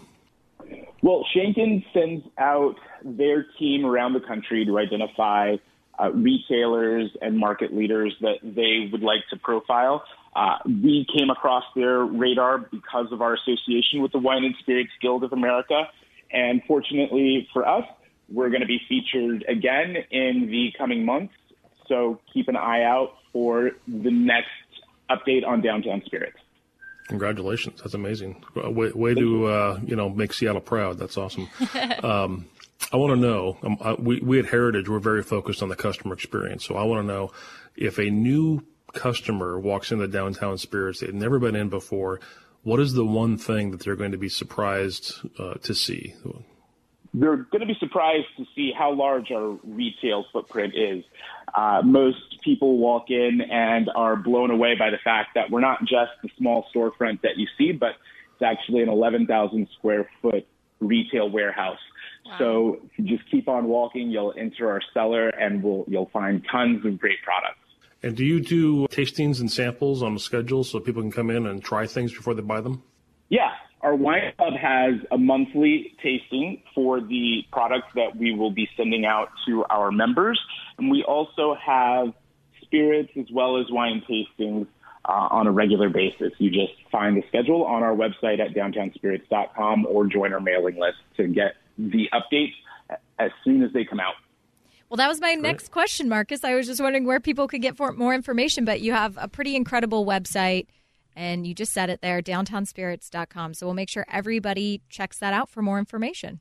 Well, 1.03 1.25
Shanken 1.35 1.85
sends 1.95 2.27
out 2.37 2.75
their 3.05 3.47
team 3.61 3.87
around 3.87 4.15
the 4.15 4.21
country 4.21 4.65
to 4.65 4.79
identify 4.79 5.57
uh, 5.99 6.11
retailers 6.13 7.11
and 7.21 7.39
market 7.39 7.75
leaders 7.75 8.15
that 8.21 8.37
they 8.43 8.89
would 8.91 9.03
like 9.03 9.21
to 9.31 9.37
profile. 9.37 10.05
Uh, 10.35 10.59
we 10.67 11.07
came 11.17 11.31
across 11.31 11.65
their 11.75 12.05
radar 12.05 12.59
because 12.59 13.07
of 13.11 13.23
our 13.23 13.35
association 13.35 14.03
with 14.03 14.13
the 14.13 14.19
Wine 14.19 14.45
and 14.45 14.55
Spirits 14.61 14.91
Guild 15.01 15.25
of 15.25 15.33
America. 15.33 15.85
And 16.31 16.63
fortunately 16.67 17.49
for 17.53 17.67
us, 17.67 17.85
we're 18.29 18.51
going 18.51 18.61
to 18.61 18.67
be 18.67 18.81
featured 18.89 19.45
again 19.49 19.97
in 20.11 20.49
the 20.51 20.73
coming 20.77 21.05
months. 21.05 21.33
So 21.89 22.21
keep 22.33 22.49
an 22.49 22.57
eye 22.57 22.83
out 22.83 23.15
for 23.33 23.71
the 23.87 24.11
next 24.11 24.49
update 25.09 25.47
on 25.47 25.63
Downtown 25.63 26.03
Spirits. 26.05 26.39
Congratulations. 27.09 27.81
That's 27.81 27.95
amazing. 27.95 28.45
Way, 28.55 28.91
way 28.91 29.15
to, 29.15 29.47
uh, 29.47 29.81
you 29.85 29.95
know, 29.95 30.09
make 30.09 30.33
Seattle 30.33 30.61
proud. 30.61 30.99
That's 30.99 31.17
awesome. 31.17 31.49
um, 32.03 32.47
I 32.93 32.97
want 32.97 33.15
to 33.15 33.21
know, 33.21 33.57
um, 33.63 33.79
I, 33.81 33.95
we, 33.95 34.21
we 34.21 34.39
at 34.39 34.47
Heritage, 34.47 34.89
we're 34.89 34.99
very 34.99 35.23
focused 35.23 35.63
on 35.63 35.69
the 35.69 35.77
customer 35.77 36.15
experience. 36.15 36.65
So 36.65 36.77
I 36.77 36.85
want 36.85 37.03
to 37.03 37.13
know 37.13 37.33
if 37.75 37.99
a 37.99 38.11
new 38.11 38.63
customer 38.93 39.59
walks 39.59 39.93
into 39.93 40.07
Downtown 40.09 40.59
Spirits, 40.59 41.01
they've 41.01 41.13
never 41.13 41.39
been 41.39 41.57
in 41.57 41.69
before, 41.69 42.21
what 42.63 42.81
is 42.81 42.95
the 42.95 43.05
one 43.05 43.39
thing 43.39 43.71
that 43.71 43.81
they're 43.81 43.97
going 43.97 44.13
to 44.13 44.19
be 44.19 44.29
surprised 44.29 45.15
uh, 45.39 45.55
to 45.55 45.75
see? 45.75 46.15
They're 47.15 47.37
going 47.37 47.61
to 47.61 47.67
be 47.67 47.77
surprised 47.79 48.27
to 48.39 48.45
see 48.55 48.73
how 48.77 48.93
large 48.93 49.31
our 49.31 49.59
retail 49.65 50.25
footprint 50.33 50.75
is. 50.77 51.05
Uh, 51.55 51.83
most 51.85 52.41
people 52.43 52.79
walk 52.79 53.11
in 53.11 53.41
and 53.41 53.89
are 53.95 54.17
blown 54.17 54.51
away 54.51 54.75
by 54.77 54.91
the 54.91 54.99
fact 55.03 55.31
that 55.35 55.51
we're 55.51 55.61
not 55.61 55.81
just 55.81 56.11
the 56.23 56.29
small 56.37 56.67
storefront 56.75 57.23
that 57.23 57.37
you 57.37 57.47
see, 57.57 57.73
but 57.73 57.93
it's 58.35 58.43
actually 58.43 58.83
an 58.83 58.89
11,000 58.89 59.69
square 59.79 60.11
foot 60.21 60.47
retail 60.81 61.31
warehouse. 61.31 61.79
Wow. 62.27 62.39
So 62.39 62.81
just 63.03 63.23
keep 63.31 63.49
on 63.49 63.67
walking, 63.67 64.11
you'll 64.11 64.35
enter 64.37 64.71
our 64.71 64.81
cellar 64.93 65.29
and 65.29 65.63
we'll, 65.63 65.85
you'll 65.87 66.11
find 66.13 66.45
tons 66.51 66.85
of 66.85 66.99
great 66.99 67.23
products. 67.23 67.59
And 68.03 68.17
do 68.17 68.25
you 68.25 68.41
do 68.41 68.87
tastings 68.89 69.41
and 69.41 69.51
samples 69.51 70.03
on 70.03 70.15
a 70.15 70.19
schedule 70.19 70.65
so 70.65 70.81
people 70.81 71.03
can 71.03 71.13
come 71.13 71.31
in 71.31 71.47
and 71.47 71.63
try 71.63 71.87
things 71.87 72.13
before 72.13 72.35
they 72.35 72.43
buy 72.43 72.61
them? 72.61 72.83
Yeah. 73.29 73.51
Our 73.83 73.95
wine 73.95 74.33
club 74.37 74.55
has 74.55 74.95
a 75.11 75.19
monthly 75.19 75.95
tasting 76.03 76.63
for 76.75 77.01
the 77.01 77.43
products 77.53 77.89
that 77.95 78.17
we 78.17 78.35
will 78.35 78.51
be 78.51 78.69
sending 78.77 79.05
out 79.05 79.29
to 79.47 79.65
our 79.71 79.93
members. 79.93 80.41
And 80.79 80.91
we 80.91 81.05
also 81.05 81.55
have 81.55 82.13
spirits 82.63 83.11
as 83.19 83.27
well 83.33 83.61
as 83.61 83.67
wine 83.71 84.03
tastings 84.09 84.67
uh, 85.05 85.29
on 85.31 85.47
a 85.47 85.53
regular 85.53 85.89
basis. 85.89 86.33
You 86.39 86.51
just 86.51 86.73
find 86.91 87.17
the 87.17 87.23
schedule 87.29 87.65
on 87.65 87.83
our 87.83 87.95
website 87.95 88.41
at 88.41 88.55
downtownspirits.com 88.55 89.87
or 89.87 90.07
join 90.07 90.33
our 90.33 90.41
mailing 90.41 90.79
list 90.79 90.99
to 91.17 91.29
get 91.29 91.55
the 91.79 92.09
updates 92.13 92.55
as 93.19 93.31
soon 93.45 93.63
as 93.63 93.73
they 93.73 93.85
come 93.85 94.01
out. 94.01 94.15
Well, 94.89 94.97
that 94.99 95.09
was 95.09 95.21
my 95.21 95.35
Great. 95.35 95.43
next 95.43 95.71
question, 95.73 96.09
Marques. 96.09 96.45
I 96.45 96.55
was 96.55 96.67
just 96.67 96.81
wondering 96.81 97.07
where 97.07 97.19
people 97.19 97.49
could 97.49 97.63
get 97.63 97.79
more 97.79 98.15
information, 98.15 98.65
but 98.65 98.81
you 98.81 98.93
have 98.93 99.19
a 99.21 99.27
pretty 99.27 99.57
incredible 99.57 100.07
website, 100.07 100.67
and 101.17 101.47
you 101.47 101.55
just 101.55 101.73
said 101.73 101.91
it 101.91 102.03
there, 102.03 102.23
downtownspirits.com. 102.23 103.55
So 103.55 103.67
we'll 103.67 103.75
make 103.75 103.89
sure 103.89 104.07
everybody 104.11 104.83
checks 104.89 105.19
that 105.19 105.35
out 105.35 105.49
for 105.49 105.61
more 105.61 105.79
information. 105.79 106.41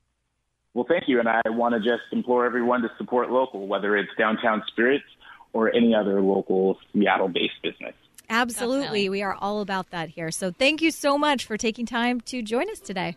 Well, 0.76 0.86
thank 0.88 1.06
you. 1.08 1.20
And 1.20 1.28
I 1.28 1.42
want 1.48 1.74
to 1.74 1.80
just 1.80 2.04
implore 2.12 2.46
everyone 2.46 2.82
to 2.82 2.92
support 2.98 3.32
local, 3.32 3.66
whether 3.66 3.96
it's 3.98 4.12
Downtown 4.18 4.62
Spirits 4.68 5.06
or 5.54 5.74
any 5.74 5.96
other 5.96 6.22
local 6.22 6.78
Seattle 6.94 7.30
based 7.30 7.62
business. 7.64 7.94
Absolutely. 8.30 8.82
Definitely. 8.82 9.10
We 9.10 9.22
are 9.24 9.36
all 9.36 9.62
about 9.62 9.92
that 9.92 10.10
here. 10.10 10.30
So 10.32 10.52
thank 10.52 10.82
you 10.82 10.92
so 10.92 11.18
much 11.18 11.46
for 11.46 11.58
taking 11.58 11.86
time 11.86 12.20
to 12.22 12.42
join 12.42 12.70
us 12.70 12.80
today. 12.80 13.16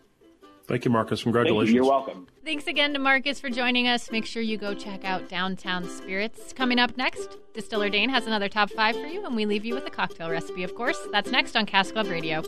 Thank 0.69 0.85
you, 0.85 0.91
Marques. 0.91 1.23
Congratulations. 1.23 1.73
You. 1.73 1.81
You're 1.81 1.91
welcome. 1.91 2.27
Thanks 2.45 2.67
again 2.67 2.93
to 2.93 2.99
Marques 2.99 3.39
for 3.39 3.49
joining 3.49 3.87
us. 3.87 4.11
Make 4.11 4.27
sure 4.27 4.43
you 4.43 4.55
go 4.55 4.75
check 4.75 5.03
out 5.03 5.27
Downtown 5.27 5.89
Spirits. 5.89 6.53
Coming 6.53 6.77
up 6.77 6.95
next, 6.95 7.37
Distiller 7.55 7.89
Dain 7.89 8.07
has 8.09 8.27
another 8.27 8.47
top 8.47 8.69
five 8.69 8.95
for 8.95 9.07
you, 9.07 9.25
and 9.25 9.35
we 9.35 9.47
leave 9.47 9.65
you 9.65 9.73
with 9.73 9.87
a 9.87 9.89
cocktail 9.89 10.29
recipe, 10.29 10.63
of 10.63 10.75
course. 10.75 10.99
That's 11.11 11.31
next 11.31 11.55
on 11.55 11.65
Cask 11.65 11.93
Club 11.93 12.05
Radio. 12.07 12.43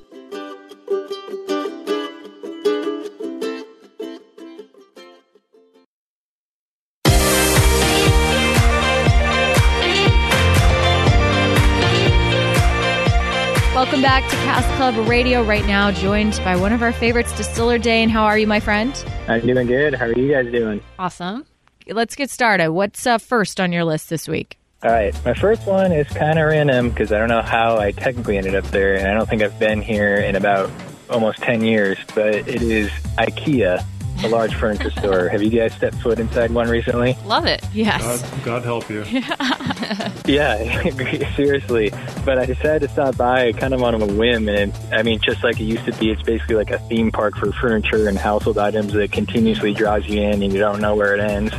Welcome 13.92 14.04
back 14.04 14.24
to 14.30 14.38
Cask 14.38 14.70
Club 14.78 15.10
Radio 15.10 15.44
right 15.44 15.66
now, 15.66 15.92
joined 15.92 16.40
by 16.46 16.56
one 16.56 16.72
of 16.72 16.82
our 16.82 16.94
favorites, 16.94 17.36
Distiller 17.36 17.78
Dain. 17.78 18.08
How 18.08 18.24
are 18.24 18.38
you, 18.38 18.48
my 18.48 18.62
friend? 18.62 18.96
I'm 19.28 19.46
doing 19.46 19.68
good. 19.68 19.96
How 19.96 20.06
are 20.06 20.18
you 20.18 20.32
guys 20.32 20.50
doing? 20.50 20.82
Awesome. 20.98 21.46
Let's 21.88 22.16
get 22.16 22.30
started. 22.30 22.72
What's 22.72 23.06
uh, 23.06 23.18
first 23.18 23.60
on 23.60 23.74
your 23.74 23.84
list 23.84 24.10
this 24.10 24.30
week? 24.30 24.58
All 24.82 24.92
right. 24.92 25.14
My 25.26 25.34
first 25.34 25.68
one 25.68 25.92
is 25.92 26.08
kind 26.08 26.40
of 26.40 26.48
random 26.48 26.90
because 26.90 27.12
I 27.12 27.18
don't 27.18 27.28
know 27.28 27.42
how 27.42 27.80
I 27.80 27.92
technically 27.92 28.38
ended 28.38 28.56
up 28.56 28.64
there, 28.68 28.96
and 28.96 29.10
I 29.10 29.14
don't 29.14 29.28
think 29.28 29.42
I've 29.42 29.60
been 29.60 29.82
here 29.82 30.16
in 30.16 30.38
about 30.38 30.72
almost 31.10 31.40
10 31.40 31.62
years, 31.62 31.98
but 32.16 32.34
it 32.34 32.62
is 32.62 32.90
IKEA 33.18 33.86
a 34.24 34.28
large 34.28 34.56
furniture 34.56 34.92
store. 34.92 35.30
Have 35.30 35.42
you 35.42 35.50
guys 35.50 35.74
stepped 35.74 35.98
foot 35.98 36.20
inside 36.20 36.52
one 36.52 36.70
recently? 36.70 37.18
Love 37.26 37.46
it. 37.46 37.64
Yes. 37.74 38.22
God, 38.22 38.44
God 38.44 38.64
help 38.64 38.90
you. 38.90 39.04
yeah, 40.26 41.36
seriously. 41.36 41.92
But 42.26 42.38
I 42.38 42.46
decided 42.46 42.88
to 42.88 42.90
stop 42.90 43.18
by 43.18 43.52
kind 43.54 43.74
of 43.74 43.82
on 43.84 44.02
a 44.02 44.06
whim, 44.06 44.50
and 44.50 44.74
I 44.92 45.04
mean, 45.04 45.20
just 45.20 45.44
like 45.44 45.60
it 45.60 45.66
used 45.66 45.86
to 45.86 45.94
be, 45.94 46.12
it's 46.12 46.24
basically 46.24 46.56
like 46.56 46.72
a 46.72 46.80
theme 46.80 47.12
park 47.12 47.36
for 47.36 47.52
furniture 47.54 48.08
and 48.08 48.18
household 48.18 48.58
items 48.58 48.94
that 48.94 49.12
continuously 49.12 49.74
draws 49.74 50.06
you 50.08 50.22
in, 50.22 50.44
and 50.44 50.54
you 50.54 50.60
don't 50.60 50.82
know 50.82 50.96
where 50.96 51.16
it 51.16 51.20
ends. 51.20 51.54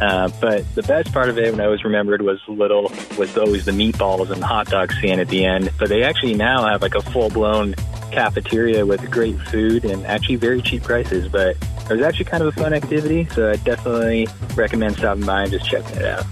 Uh, 0.00 0.28
but 0.40 0.62
the 0.74 0.82
best 0.82 1.12
part 1.12 1.30
of 1.30 1.38
it, 1.38 1.50
when 1.52 1.60
I 1.60 1.64
always 1.64 1.84
remembered, 1.84 2.20
was 2.20 2.38
little 2.48 2.92
was 3.16 3.36
always 3.38 3.64
the 3.64 3.72
meatballs 3.72 4.30
and 4.30 4.42
the 4.42 4.46
hot 4.46 4.66
dog 4.68 4.92
stand 4.92 5.20
at 5.20 5.28
the 5.28 5.44
end. 5.44 5.70
But 5.78 5.88
they 5.88 6.02
actually 6.02 6.34
now 6.34 6.66
have 6.66 6.82
like 6.82 6.94
a 6.94 7.02
full 7.02 7.30
blown 7.30 7.74
cafeteria 8.12 8.84
with 8.84 9.10
great 9.10 9.38
food 9.48 9.84
and 9.84 10.06
actually 10.06 10.36
very 10.36 10.60
cheap 10.60 10.82
prices. 10.82 11.28
But 11.28 11.56
it 11.88 11.92
was 11.92 12.02
actually 12.02 12.24
kind 12.26 12.42
of 12.42 12.48
a 12.48 12.60
fun 12.60 12.72
activity, 12.72 13.26
so 13.32 13.50
I 13.50 13.56
definitely 13.56 14.28
recommend 14.54 14.96
stopping 14.96 15.24
by 15.24 15.42
and 15.42 15.52
just 15.52 15.68
checking 15.68 15.96
it 15.96 16.04
out. 16.04 16.26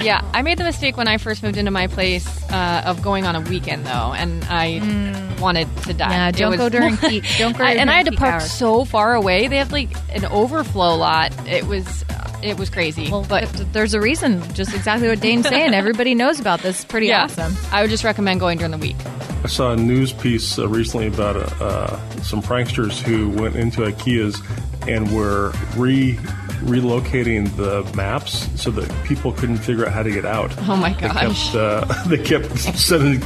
Yeah, 0.00 0.20
I 0.34 0.42
made 0.42 0.58
the 0.58 0.64
mistake 0.64 0.96
when 0.96 1.06
I 1.06 1.16
first 1.16 1.42
moved 1.42 1.56
into 1.56 1.70
my 1.70 1.86
place 1.86 2.26
uh, 2.50 2.82
of 2.84 3.02
going 3.02 3.24
on 3.24 3.36
a 3.36 3.40
weekend 3.40 3.86
though, 3.86 4.12
and 4.14 4.44
I 4.44 4.80
mm. 4.80 5.40
wanted 5.40 5.74
to 5.84 5.94
die. 5.94 6.10
Yeah, 6.10 6.30
don't 6.32 6.50
was, 6.50 6.58
go 6.58 6.68
during 6.68 6.96
peak. 6.98 7.24
Don't 7.38 7.56
go. 7.56 7.64
I, 7.64 7.72
and 7.72 7.90
I 7.90 7.94
had 7.94 8.06
to 8.06 8.12
park 8.12 8.34
hours. 8.34 8.50
so 8.50 8.84
far 8.84 9.14
away. 9.14 9.48
They 9.48 9.58
have 9.58 9.72
like 9.72 9.90
an 10.12 10.24
overflow 10.26 10.96
lot. 10.96 11.32
It 11.46 11.66
was 11.66 12.04
it 12.46 12.58
was 12.58 12.70
crazy. 12.70 13.10
Well, 13.10 13.26
but 13.28 13.44
there's 13.72 13.94
a 13.94 14.00
reason. 14.00 14.42
Just 14.54 14.74
exactly 14.74 15.08
what 15.08 15.20
Dain's 15.20 15.48
saying. 15.48 15.74
Everybody 15.74 16.14
knows 16.14 16.40
about 16.40 16.60
this. 16.60 16.84
Pretty 16.84 17.08
yeah, 17.08 17.24
awesome. 17.24 17.54
I 17.72 17.82
would 17.82 17.90
just 17.90 18.04
recommend 18.04 18.40
going 18.40 18.58
during 18.58 18.72
the 18.72 18.78
week. 18.78 18.96
I 19.44 19.48
saw 19.48 19.72
a 19.72 19.76
news 19.76 20.12
piece 20.12 20.58
uh, 20.58 20.68
recently 20.68 21.06
about 21.06 21.36
uh, 21.36 21.96
some 22.22 22.42
pranksters 22.42 23.00
who 23.00 23.30
went 23.30 23.56
into 23.56 23.82
IKEA's 23.82 24.40
and 24.88 25.14
were 25.14 25.52
re 25.76 26.18
relocating 26.60 27.54
the 27.56 27.84
maps 27.96 28.48
so 28.60 28.70
that 28.70 29.04
people 29.04 29.32
couldn't 29.32 29.58
figure 29.58 29.86
out 29.86 29.92
how 29.92 30.02
to 30.02 30.10
get 30.10 30.24
out. 30.24 30.52
Oh 30.68 30.76
my 30.76 30.92
gosh! 30.94 31.52
They 31.52 31.52
kept, 31.52 31.54
uh, 31.54 32.02
they 32.06 32.18
kept 32.18 32.58
sending 32.78 33.20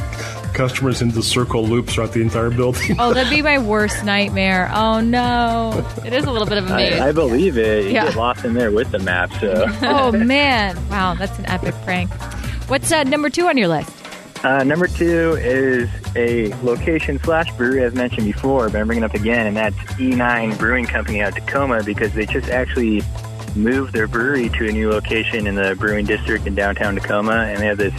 customers 0.55 1.03
into 1.03 1.23
circle 1.23 1.65
loops 1.65 1.95
throughout 1.95 2.13
the 2.13 2.21
entire 2.21 2.51
building. 2.51 2.97
oh, 2.99 3.13
that'd 3.13 3.31
be 3.31 3.43
my 3.51 3.59
worst 3.59 4.05
nightmare. 4.05 4.71
Oh 4.75 5.01
no! 5.01 5.85
It 6.05 6.13
is 6.13 6.25
a 6.25 6.31
little 6.31 6.47
bit 6.47 6.59
of 6.59 6.71
a 6.71 6.75
maze. 6.75 7.01
I, 7.01 7.09
I 7.09 7.13
believe 7.13 7.59
it. 7.59 7.87
You 7.87 7.93
yeah. 7.93 8.07
get 8.07 8.17
lost 8.17 8.45
in 8.45 8.55
there 8.55 8.71
with 8.71 8.91
the 8.91 8.99
map. 8.99 9.33
So. 9.41 9.67
oh 9.83 10.13
man! 10.13 10.77
Wow, 10.89 11.15
that's 11.15 11.39
an 11.39 11.47
epic 11.47 11.75
prank. 11.85 12.11
What's 12.69 12.93
uh, 12.93 13.05
number 13.05 13.31
two 13.31 13.47
on 13.47 13.57
your 13.57 13.69
list? 13.69 13.91
Uh, 14.43 14.65
number 14.65 14.87
two 14.87 15.37
is 15.39 15.89
a 16.17 16.55
location 16.63 17.19
slash 17.19 17.51
brewery 17.57 17.85
I've 17.85 17.95
mentioned 17.95 18.27
before, 18.27 18.71
but 18.71 18.81
I'm 18.81 18.87
bringing 18.87 19.05
up 19.05 19.13
again, 19.13 19.47
and 19.47 19.57
that's 19.57 19.77
E9 19.77 20.57
Brewing 20.59 20.87
Company 20.87 21.21
out 21.21 21.37
of 21.37 21.45
Tacoma 21.45 21.83
because 21.83 22.15
they 22.15 22.25
just 22.25 22.49
actually 22.49 23.03
moved 23.55 23.93
their 23.93 24.07
brewery 24.07 24.49
to 24.51 24.69
a 24.69 24.73
new 24.73 24.91
location 24.91 25.47
in 25.47 25.57
the 25.57 25.75
brewing 25.79 26.07
district 26.07 26.47
in 26.47 26.55
downtown 26.55 26.95
Tacoma, 26.95 27.45
and 27.49 27.61
they 27.61 27.67
have 27.67 27.79
this 27.79 27.95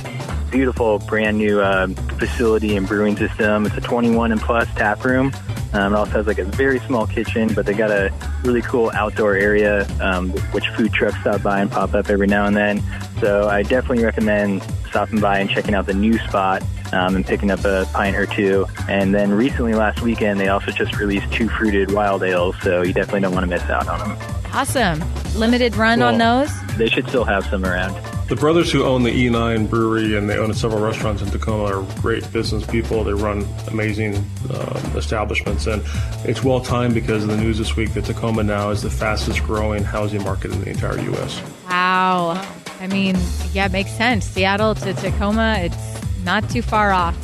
beautiful 0.51 0.99
brand 0.99 1.37
new 1.37 1.61
uh, 1.61 1.87
facility 2.19 2.75
and 2.75 2.87
brewing 2.87 3.15
system. 3.17 3.65
It's 3.65 3.77
a 3.77 3.81
21 3.81 4.33
and 4.33 4.41
plus 4.41 4.67
tap 4.75 5.03
room. 5.03 5.31
Um, 5.73 5.93
it 5.93 5.97
also 5.97 6.11
has 6.11 6.27
like 6.27 6.39
a 6.39 6.43
very 6.43 6.79
small 6.81 7.07
kitchen, 7.07 7.53
but 7.53 7.65
they 7.65 7.73
got 7.73 7.91
a 7.91 8.13
really 8.43 8.61
cool 8.61 8.91
outdoor 8.93 9.35
area, 9.35 9.87
um, 10.01 10.31
which 10.51 10.67
food 10.69 10.91
trucks 10.91 11.19
stop 11.21 11.41
by 11.41 11.61
and 11.61 11.71
pop 11.71 11.93
up 11.93 12.09
every 12.09 12.27
now 12.27 12.45
and 12.45 12.55
then. 12.55 12.83
So 13.21 13.47
I 13.47 13.63
definitely 13.63 14.03
recommend 14.03 14.63
stopping 14.89 15.21
by 15.21 15.39
and 15.39 15.49
checking 15.49 15.73
out 15.73 15.85
the 15.85 15.93
new 15.93 16.17
spot 16.19 16.61
um, 16.91 17.15
and 17.15 17.25
picking 17.25 17.51
up 17.51 17.63
a 17.63 17.87
pint 17.93 18.17
or 18.17 18.25
two. 18.25 18.65
And 18.89 19.15
then 19.15 19.31
recently, 19.31 19.73
last 19.73 20.01
weekend, 20.01 20.39
they 20.39 20.49
also 20.49 20.71
just 20.71 20.97
released 20.97 21.31
two 21.31 21.47
fruited 21.47 21.93
wild 21.93 22.23
ales, 22.23 22.55
so 22.61 22.81
you 22.81 22.91
definitely 22.93 23.21
don't 23.21 23.33
want 23.33 23.45
to 23.45 23.49
miss 23.49 23.63
out 23.63 23.87
on 23.87 23.99
them. 23.99 24.17
Awesome. 24.53 25.01
Limited 25.35 25.77
run 25.77 25.99
well, 25.99 26.09
on 26.09 26.17
those? 26.17 26.51
They 26.77 26.89
should 26.89 27.07
still 27.07 27.23
have 27.23 27.45
some 27.45 27.63
around. 27.63 27.95
The 28.31 28.37
brothers 28.37 28.71
who 28.71 28.85
own 28.85 29.03
the 29.03 29.09
E9 29.11 29.69
brewery 29.69 30.15
and 30.15 30.29
they 30.29 30.37
own 30.37 30.53
several 30.53 30.81
restaurants 30.81 31.21
in 31.21 31.29
Tacoma 31.29 31.65
are 31.65 32.01
great 32.01 32.31
business 32.31 32.65
people. 32.65 33.03
They 33.03 33.11
run 33.11 33.45
amazing 33.67 34.25
uh, 34.49 34.79
establishments, 34.95 35.67
and 35.67 35.83
it's 36.23 36.41
well 36.41 36.61
timed 36.61 36.93
because 36.93 37.23
of 37.23 37.29
the 37.29 37.35
news 37.35 37.57
this 37.57 37.75
week 37.75 37.93
that 37.93 38.05
Tacoma 38.05 38.41
now 38.43 38.69
is 38.69 38.83
the 38.83 38.89
fastest 38.89 39.43
growing 39.43 39.83
housing 39.83 40.23
market 40.23 40.53
in 40.53 40.61
the 40.61 40.69
entire 40.69 40.97
U.S. 40.97 41.43
Wow. 41.67 42.41
I 42.79 42.87
mean, 42.87 43.17
yeah, 43.51 43.65
it 43.65 43.73
makes 43.73 43.91
sense. 43.91 44.27
Seattle 44.27 44.75
to 44.75 44.93
Tacoma, 44.93 45.57
it's 45.59 46.23
not 46.23 46.49
too 46.49 46.61
far 46.61 46.93
off. 46.93 47.17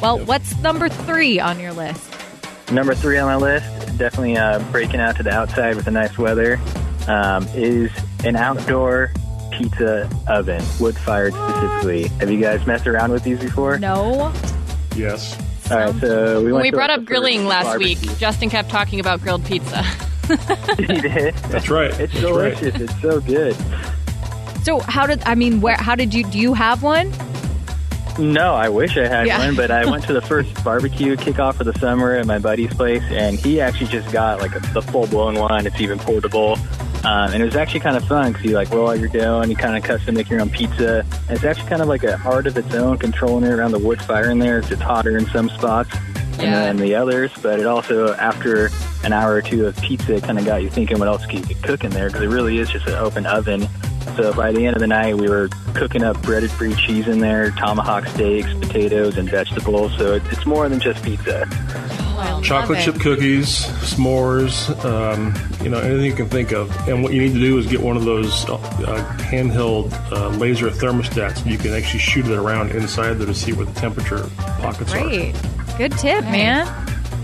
Well, 0.00 0.20
yep. 0.20 0.26
what's 0.26 0.56
number 0.60 0.88
three 0.88 1.38
on 1.38 1.60
your 1.60 1.74
list? 1.74 2.10
Number 2.72 2.94
three 2.94 3.18
on 3.18 3.26
my 3.26 3.36
list, 3.36 3.98
definitely 3.98 4.38
uh, 4.38 4.60
breaking 4.72 5.00
out 5.00 5.16
to 5.16 5.22
the 5.22 5.32
outside 5.32 5.76
with 5.76 5.84
the 5.84 5.90
nice 5.90 6.16
weather, 6.16 6.58
um, 7.08 7.46
is 7.48 7.90
an 8.24 8.36
outdoor 8.36 9.12
pizza 9.60 10.08
oven, 10.26 10.62
wood 10.78 10.96
fired 10.96 11.34
specifically. 11.34 12.08
Have 12.18 12.30
you 12.30 12.40
guys 12.40 12.66
messed 12.66 12.86
around 12.86 13.12
with 13.12 13.22
these 13.22 13.38
before? 13.38 13.78
No. 13.78 14.32
Yes. 14.96 15.38
All 15.70 15.76
right, 15.76 15.94
so 16.00 16.42
we 16.42 16.52
when 16.52 16.62
we 16.62 16.70
brought 16.70 16.90
up 16.90 17.04
grilling 17.04 17.46
last 17.46 17.66
barbecue. 17.66 18.08
week, 18.08 18.18
Justin 18.18 18.50
kept 18.50 18.70
talking 18.70 18.98
about 18.98 19.20
grilled 19.20 19.44
pizza. 19.44 19.82
he 20.76 20.86
did. 20.86 21.34
That's 21.34 21.70
right. 21.70 21.90
It's 22.00 22.12
That's 22.12 22.20
delicious. 22.20 22.72
Right. 22.72 22.80
It's 22.80 23.00
so 23.00 23.20
good. 23.20 23.54
So 24.64 24.80
how 24.80 25.06
did 25.06 25.22
I 25.24 25.34
mean? 25.36 25.60
Where? 25.60 25.76
How 25.76 25.94
did 25.94 26.12
you? 26.12 26.24
Do 26.24 26.38
you 26.38 26.54
have 26.54 26.82
one? 26.82 27.12
No, 28.18 28.54
I 28.54 28.68
wish 28.68 28.98
I 28.98 29.06
had 29.06 29.26
yeah. 29.26 29.38
one, 29.38 29.54
but 29.54 29.70
I 29.70 29.88
went 29.88 30.04
to 30.04 30.12
the 30.12 30.20
first 30.32 30.62
barbecue 30.64 31.16
kickoff 31.16 31.60
of 31.60 31.66
the 31.66 31.78
summer 31.78 32.14
at 32.14 32.26
my 32.26 32.38
buddy's 32.38 32.74
place, 32.74 33.04
and 33.10 33.38
he 33.38 33.60
actually 33.60 33.86
just 33.86 34.12
got 34.12 34.40
like 34.40 34.56
a, 34.56 34.60
the 34.74 34.82
full 34.82 35.06
blown 35.06 35.36
one. 35.36 35.66
It's 35.66 35.80
even 35.80 35.98
portable. 35.98 36.58
Um, 37.04 37.32
and 37.32 37.42
it 37.42 37.44
was 37.46 37.56
actually 37.56 37.80
kind 37.80 37.96
of 37.96 38.04
fun 38.06 38.32
because 38.32 38.44
you 38.44 38.52
like 38.52 38.70
roll 38.70 38.90
out 38.90 38.98
your 38.98 39.08
dough 39.08 39.40
and 39.40 39.50
you 39.50 39.56
kind 39.56 39.76
of 39.76 39.82
custom 39.82 40.14
make 40.14 40.28
your 40.28 40.40
own 40.40 40.50
pizza. 40.50 41.04
And 41.28 41.30
it's 41.30 41.44
actually 41.44 41.68
kind 41.68 41.80
of 41.80 41.88
like 41.88 42.04
a 42.04 42.20
art 42.20 42.46
of 42.46 42.56
its 42.56 42.74
own, 42.74 42.98
controlling 42.98 43.44
it 43.44 43.52
around 43.52 43.72
the 43.72 43.78
wood 43.78 44.02
fire 44.02 44.30
in 44.30 44.38
there. 44.38 44.58
It's 44.58 44.70
hotter 44.74 45.16
in 45.16 45.26
some 45.26 45.48
spots 45.48 45.90
yeah. 46.38 46.66
than 46.66 46.76
the 46.76 46.94
others, 46.94 47.30
but 47.42 47.58
it 47.58 47.66
also, 47.66 48.14
after 48.14 48.70
an 49.02 49.12
hour 49.12 49.34
or 49.34 49.42
two 49.42 49.66
of 49.66 49.76
pizza, 49.78 50.20
kind 50.20 50.38
of 50.38 50.44
got 50.44 50.62
you 50.62 50.70
thinking 50.70 50.98
what 50.98 51.08
else 51.08 51.26
you 51.30 51.40
could 51.40 51.62
cook 51.62 51.84
in 51.84 51.90
there 51.90 52.08
because 52.08 52.22
it 52.22 52.28
really 52.28 52.58
is 52.58 52.68
just 52.68 52.86
an 52.86 52.94
open 52.94 53.26
oven. 53.26 53.66
So 54.16 54.32
by 54.34 54.52
the 54.52 54.66
end 54.66 54.76
of 54.76 54.80
the 54.80 54.86
night, 54.86 55.16
we 55.16 55.28
were 55.28 55.48
cooking 55.74 56.02
up 56.02 56.20
breaded 56.22 56.50
brie 56.58 56.74
cheese 56.74 57.08
in 57.08 57.20
there, 57.20 57.50
tomahawk 57.52 58.06
steaks, 58.08 58.52
potatoes, 58.54 59.16
and 59.16 59.28
vegetables. 59.28 59.96
So 59.96 60.14
it's 60.14 60.46
more 60.46 60.68
than 60.68 60.80
just 60.80 61.02
pizza. 61.02 61.46
Oh, 62.22 62.42
Chocolate 62.42 62.80
chip 62.80 63.00
cookies, 63.00 63.60
s'mores, 63.82 64.68
um, 64.84 65.34
you 65.64 65.70
know, 65.70 65.78
anything 65.78 66.04
you 66.04 66.12
can 66.12 66.28
think 66.28 66.52
of. 66.52 66.70
And 66.88 67.02
what 67.02 67.12
you 67.12 67.22
need 67.22 67.32
to 67.32 67.40
do 67.40 67.58
is 67.58 67.66
get 67.66 67.80
one 67.80 67.96
of 67.96 68.04
those 68.04 68.44
uh, 68.48 68.58
handheld 69.18 69.92
uh, 70.12 70.28
laser 70.36 70.68
thermostats. 70.68 71.44
You 71.46 71.56
can 71.56 71.72
actually 71.72 72.00
shoot 72.00 72.26
it 72.26 72.36
around 72.36 72.72
inside 72.72 73.14
there 73.14 73.26
to 73.26 73.34
see 73.34 73.52
where 73.52 73.66
the 73.66 73.72
temperature 73.72 74.28
pockets 74.36 74.92
are. 74.92 75.02
Great. 75.02 75.34
are. 75.34 75.78
Good 75.78 75.92
tip, 75.92 76.24
man. 76.24 76.66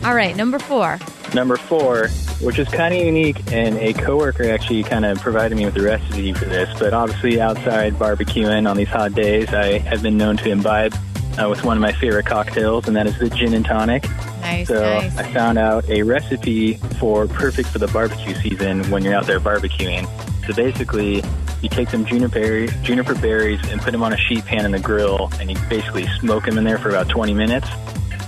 All 0.05 0.15
right, 0.15 0.35
number 0.37 0.59
four. 0.59 0.99
Number 1.35 1.57
four, 1.57 2.09
which 2.41 2.59
is 2.59 2.69
kind 2.69 2.95
of 2.95 3.05
unique, 3.05 3.53
and 3.53 3.77
a 3.79 3.93
coworker 3.93 4.45
actually 4.45 4.85
kind 4.85 5.05
of 5.05 5.19
provided 5.19 5.57
me 5.57 5.65
with 5.65 5.75
the 5.75 5.83
recipe 5.83 6.33
for 6.33 6.45
this. 6.47 6.69
But 6.79 6.95
obviously, 6.95 7.41
outside 7.41 7.95
barbecuing 7.95 8.71
on 8.71 8.77
these 8.77 8.89
hot 8.89 9.15
days, 9.15 9.53
I 9.53 9.79
have 9.79 10.03
been 10.03 10.17
known 10.17 10.37
to 10.39 10.51
imbibe 10.51 10.95
uh, 11.39 11.49
with 11.49 11.65
one 11.65 11.77
of 11.77 11.81
my 11.81 11.93
favorite 11.93 12.27
cocktails, 12.27 12.87
and 12.87 12.97
that 12.97 13.07
is 13.07 13.19
the 13.19 13.29
gin 13.29 13.53
and 13.53 13.65
tonic. 13.65 14.07
Nice. 14.47 14.69
So 14.69 14.81
nice. 14.81 15.17
I 15.19 15.33
found 15.33 15.59
out 15.59 15.89
a 15.89 16.03
recipe 16.03 16.75
for 17.01 17.27
perfect 17.27 17.69
for 17.69 17.79
the 17.79 17.89
barbecue 17.89 18.35
season 18.35 18.89
when 18.91 19.03
you're 19.03 19.15
out 19.15 19.27
there 19.27 19.41
barbecuing. 19.41 20.07
So 20.47 20.55
basically, 20.55 21.23
you 21.63 21.69
take 21.69 21.89
some 21.89 22.05
juniper 22.05 22.67
juniper 22.83 23.15
berries 23.15 23.61
and 23.71 23.81
put 23.81 23.91
them 23.93 24.03
on 24.03 24.13
a 24.13 24.17
sheet 24.17 24.45
pan 24.45 24.65
in 24.65 24.73
the 24.73 24.79
grill, 24.79 25.31
and 25.41 25.51
you 25.51 25.57
basically 25.69 26.07
smoke 26.21 26.45
them 26.45 26.59
in 26.59 26.65
there 26.65 26.79
for 26.79 26.91
about 26.91 27.09
20 27.09 27.35
minutes 27.35 27.69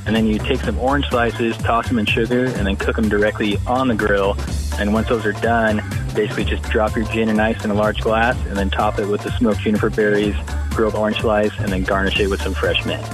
and 0.08 0.16
then 0.16 0.26
you 0.26 0.38
take 0.38 0.58
some 0.60 0.78
orange 0.78 1.06
slices, 1.10 1.54
toss 1.58 1.86
them 1.86 1.98
in 1.98 2.06
sugar, 2.06 2.46
and 2.46 2.66
then 2.66 2.76
cook 2.76 2.96
them 2.96 3.10
directly 3.10 3.58
on 3.66 3.88
the 3.88 3.94
grill. 3.94 4.38
And 4.78 4.94
once 4.94 5.08
those 5.08 5.26
are 5.26 5.34
done, 5.34 5.82
basically 6.14 6.44
just 6.44 6.62
drop 6.62 6.96
your 6.96 7.04
gin 7.12 7.28
and 7.28 7.38
ice 7.38 7.62
in 7.62 7.70
a 7.70 7.74
large 7.74 8.00
glass, 8.00 8.34
and 8.46 8.56
then 8.56 8.70
top 8.70 8.98
it 8.98 9.06
with 9.06 9.20
the 9.20 9.30
smoked 9.36 9.60
juniper 9.60 9.90
berries, 9.90 10.34
grilled 10.70 10.94
orange 10.94 11.20
slice, 11.20 11.52
and 11.58 11.70
then 11.70 11.82
garnish 11.82 12.18
it 12.20 12.28
with 12.28 12.40
some 12.40 12.54
fresh 12.54 12.86
mint. 12.86 13.06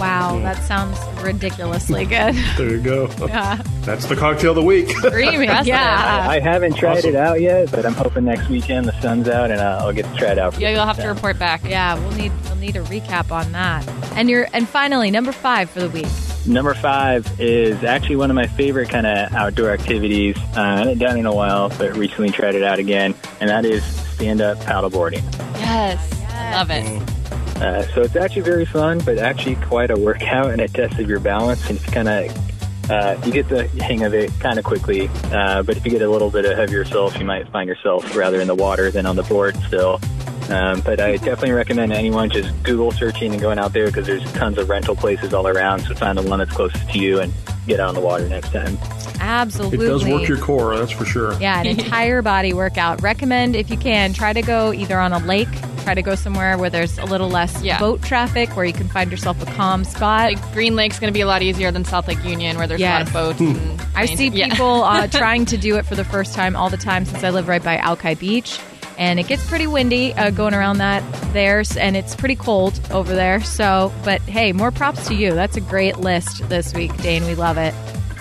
Wow, 0.00 0.38
that 0.40 0.62
sounds 0.64 0.98
ridiculously 1.22 2.06
good. 2.06 2.34
There 2.56 2.70
you 2.70 2.80
go. 2.80 3.08
Yeah. 3.26 3.62
That's 3.82 4.06
the 4.06 4.16
cocktail 4.16 4.50
of 4.50 4.56
the 4.56 4.62
week. 4.62 4.88
Dreamy. 5.10 5.46
yeah. 5.46 6.26
I 6.28 6.40
haven't 6.40 6.76
tried 6.76 6.98
Awesome. 6.98 7.10
it 7.10 7.16
out 7.16 7.40
yet, 7.40 7.70
but 7.70 7.86
I'm 7.86 7.94
hoping 7.94 8.24
next 8.24 8.48
weekend 8.48 8.86
the 8.86 9.00
sun's 9.00 9.28
out 9.28 9.50
and 9.50 9.60
I'll 9.60 9.92
get 9.92 10.04
to 10.06 10.14
try 10.16 10.28
it 10.32 10.38
out. 10.38 10.54
For 10.54 10.60
Yeah, 10.60 10.70
you'll 10.70 10.84
have 10.86 10.96
first 10.96 11.06
to 11.06 11.12
report 11.12 11.38
back. 11.38 11.62
Yeah, 11.64 11.94
we'll 11.98 12.12
need 12.16 12.32
we'll 12.44 12.56
need 12.56 12.76
a 12.76 12.82
recap 12.84 13.30
on 13.30 13.52
that. 13.52 13.86
And 14.14 14.28
you're 14.28 14.48
and 14.52 14.68
finally 14.68 15.10
number 15.10 15.32
five 15.32 15.70
for 15.70 15.80
the 15.80 15.88
week. 15.90 16.06
Number 16.46 16.72
five 16.74 17.38
is 17.40 17.84
actually 17.84 18.16
one 18.16 18.30
of 18.30 18.34
my 18.34 18.46
favorite 18.46 18.88
kind 18.88 19.06
of 19.06 19.32
outdoor 19.34 19.70
activities. 19.70 20.36
Uh, 20.56 20.60
I 20.60 20.78
haven't 20.78 20.98
done 20.98 21.16
it 21.16 21.20
in 21.20 21.26
a 21.26 21.34
while, 21.34 21.68
but 21.70 21.94
recently 21.96 22.30
tried 22.30 22.54
it 22.54 22.62
out 22.62 22.78
again, 22.78 23.14
and 23.40 23.50
that 23.50 23.64
is 23.66 23.84
stand-up 24.14 24.56
paddleboarding. 24.58 25.22
Yes. 25.56 26.00
I 26.32 26.52
love 26.56 26.70
it. 26.70 27.19
Uh, 27.60 27.82
so 27.94 28.02
it's 28.02 28.16
actually 28.16 28.42
very 28.42 28.64
fun, 28.64 28.98
but 29.00 29.18
actually 29.18 29.56
quite 29.56 29.90
a 29.90 29.96
workout 29.96 30.50
and 30.50 30.60
a 30.60 30.68
test 30.68 30.98
of 30.98 31.08
your 31.08 31.20
balance. 31.20 31.68
And 31.68 31.78
it's 31.78 31.90
kind 31.90 32.08
of 32.08 32.90
uh, 32.90 33.16
you 33.24 33.32
get 33.32 33.48
the 33.48 33.68
hang 33.82 34.02
of 34.02 34.14
it 34.14 34.32
kind 34.40 34.58
of 34.58 34.64
quickly. 34.64 35.08
Uh, 35.30 35.62
but 35.62 35.76
if 35.76 35.84
you 35.84 35.90
get 35.90 36.02
a 36.02 36.10
little 36.10 36.30
bit 36.30 36.44
ahead 36.44 36.64
of 36.64 36.72
yourself, 36.72 37.16
you 37.18 37.24
might 37.24 37.48
find 37.50 37.68
yourself 37.68 38.16
rather 38.16 38.40
in 38.40 38.48
the 38.48 38.54
water 38.54 38.90
than 38.90 39.06
on 39.06 39.14
the 39.14 39.22
board 39.24 39.56
still. 39.68 40.00
Um, 40.48 40.80
but 40.80 41.00
I 41.00 41.16
definitely 41.16 41.52
recommend 41.52 41.92
anyone 41.92 42.28
just 42.28 42.50
Google 42.64 42.90
searching 42.90 43.32
and 43.32 43.40
going 43.40 43.60
out 43.60 43.72
there 43.72 43.86
because 43.86 44.06
there's 44.06 44.24
tons 44.32 44.58
of 44.58 44.68
rental 44.68 44.96
places 44.96 45.32
all 45.32 45.46
around. 45.46 45.82
So 45.82 45.94
find 45.94 46.18
the 46.18 46.22
one 46.22 46.40
that's 46.40 46.50
closest 46.50 46.90
to 46.90 46.98
you 46.98 47.20
and 47.20 47.32
get 47.66 47.80
out 47.80 47.88
on 47.90 47.94
the 47.94 48.00
water 48.00 48.28
next 48.28 48.52
time. 48.52 48.78
Absolutely. 49.20 49.86
It 49.86 49.88
does 49.88 50.04
work 50.06 50.26
your 50.28 50.38
core, 50.38 50.76
that's 50.78 50.92
for 50.92 51.04
sure. 51.04 51.34
Yeah, 51.40 51.60
an 51.60 51.66
entire 51.78 52.22
body 52.22 52.52
workout. 52.52 53.02
Recommend 53.02 53.54
if 53.54 53.70
you 53.70 53.76
can 53.76 54.12
try 54.12 54.32
to 54.32 54.42
go 54.42 54.72
either 54.72 54.98
on 54.98 55.12
a 55.12 55.18
lake, 55.18 55.48
try 55.82 55.94
to 55.94 56.02
go 56.02 56.14
somewhere 56.14 56.56
where 56.58 56.70
there's 56.70 56.98
a 56.98 57.04
little 57.04 57.28
less 57.28 57.62
Yeah. 57.62 57.78
boat 57.78 58.02
traffic, 58.02 58.56
where 58.56 58.64
you 58.64 58.72
can 58.72 58.88
find 58.88 59.10
yourself 59.10 59.40
a 59.42 59.46
calm 59.52 59.84
spot. 59.84 60.32
Like 60.32 60.52
Green 60.52 60.74
Lake's 60.74 60.98
going 60.98 61.12
to 61.12 61.16
be 61.16 61.20
a 61.20 61.26
lot 61.26 61.42
easier 61.42 61.70
than 61.70 61.84
South 61.84 62.08
Lake 62.08 62.24
Union, 62.24 62.56
where 62.56 62.66
there's 62.66 62.80
Yes. 62.80 62.92
a 62.92 62.98
lot 62.98 63.06
of 63.06 63.12
boats. 63.38 63.40
And 63.40 63.80
I 63.94 64.06
planes. 64.06 64.18
see 64.18 64.28
Yeah. 64.28 64.48
people 64.48 64.82
uh, 64.84 65.06
trying 65.10 65.44
to 65.46 65.56
do 65.58 65.76
it 65.76 65.86
for 65.86 65.94
the 65.94 66.04
first 66.04 66.34
time 66.34 66.56
all 66.56 66.70
the 66.70 66.76
time 66.78 67.04
since 67.04 67.22
I 67.22 67.30
live 67.30 67.46
right 67.48 67.62
by 67.62 67.76
Alki 67.76 68.14
Beach. 68.14 68.58
And 69.00 69.18
it 69.18 69.26
gets 69.26 69.44
pretty 69.48 69.66
windy 69.66 70.12
uh, 70.14 70.30
going 70.30 70.54
around 70.54 70.78
that 70.78 71.02
there, 71.32 71.64
and 71.78 71.96
it's 71.96 72.14
pretty 72.14 72.36
cold 72.36 72.78
over 72.90 73.14
there. 73.14 73.42
So, 73.42 73.90
but 74.04 74.20
hey, 74.22 74.52
more 74.52 74.70
props 74.70 75.08
to 75.08 75.14
you. 75.14 75.32
That's 75.32 75.56
a 75.56 75.60
great 75.62 75.96
list 75.96 76.48
this 76.50 76.74
week, 76.74 76.94
Dain. 76.98 77.24
We 77.24 77.34
love 77.34 77.56
it. 77.56 77.74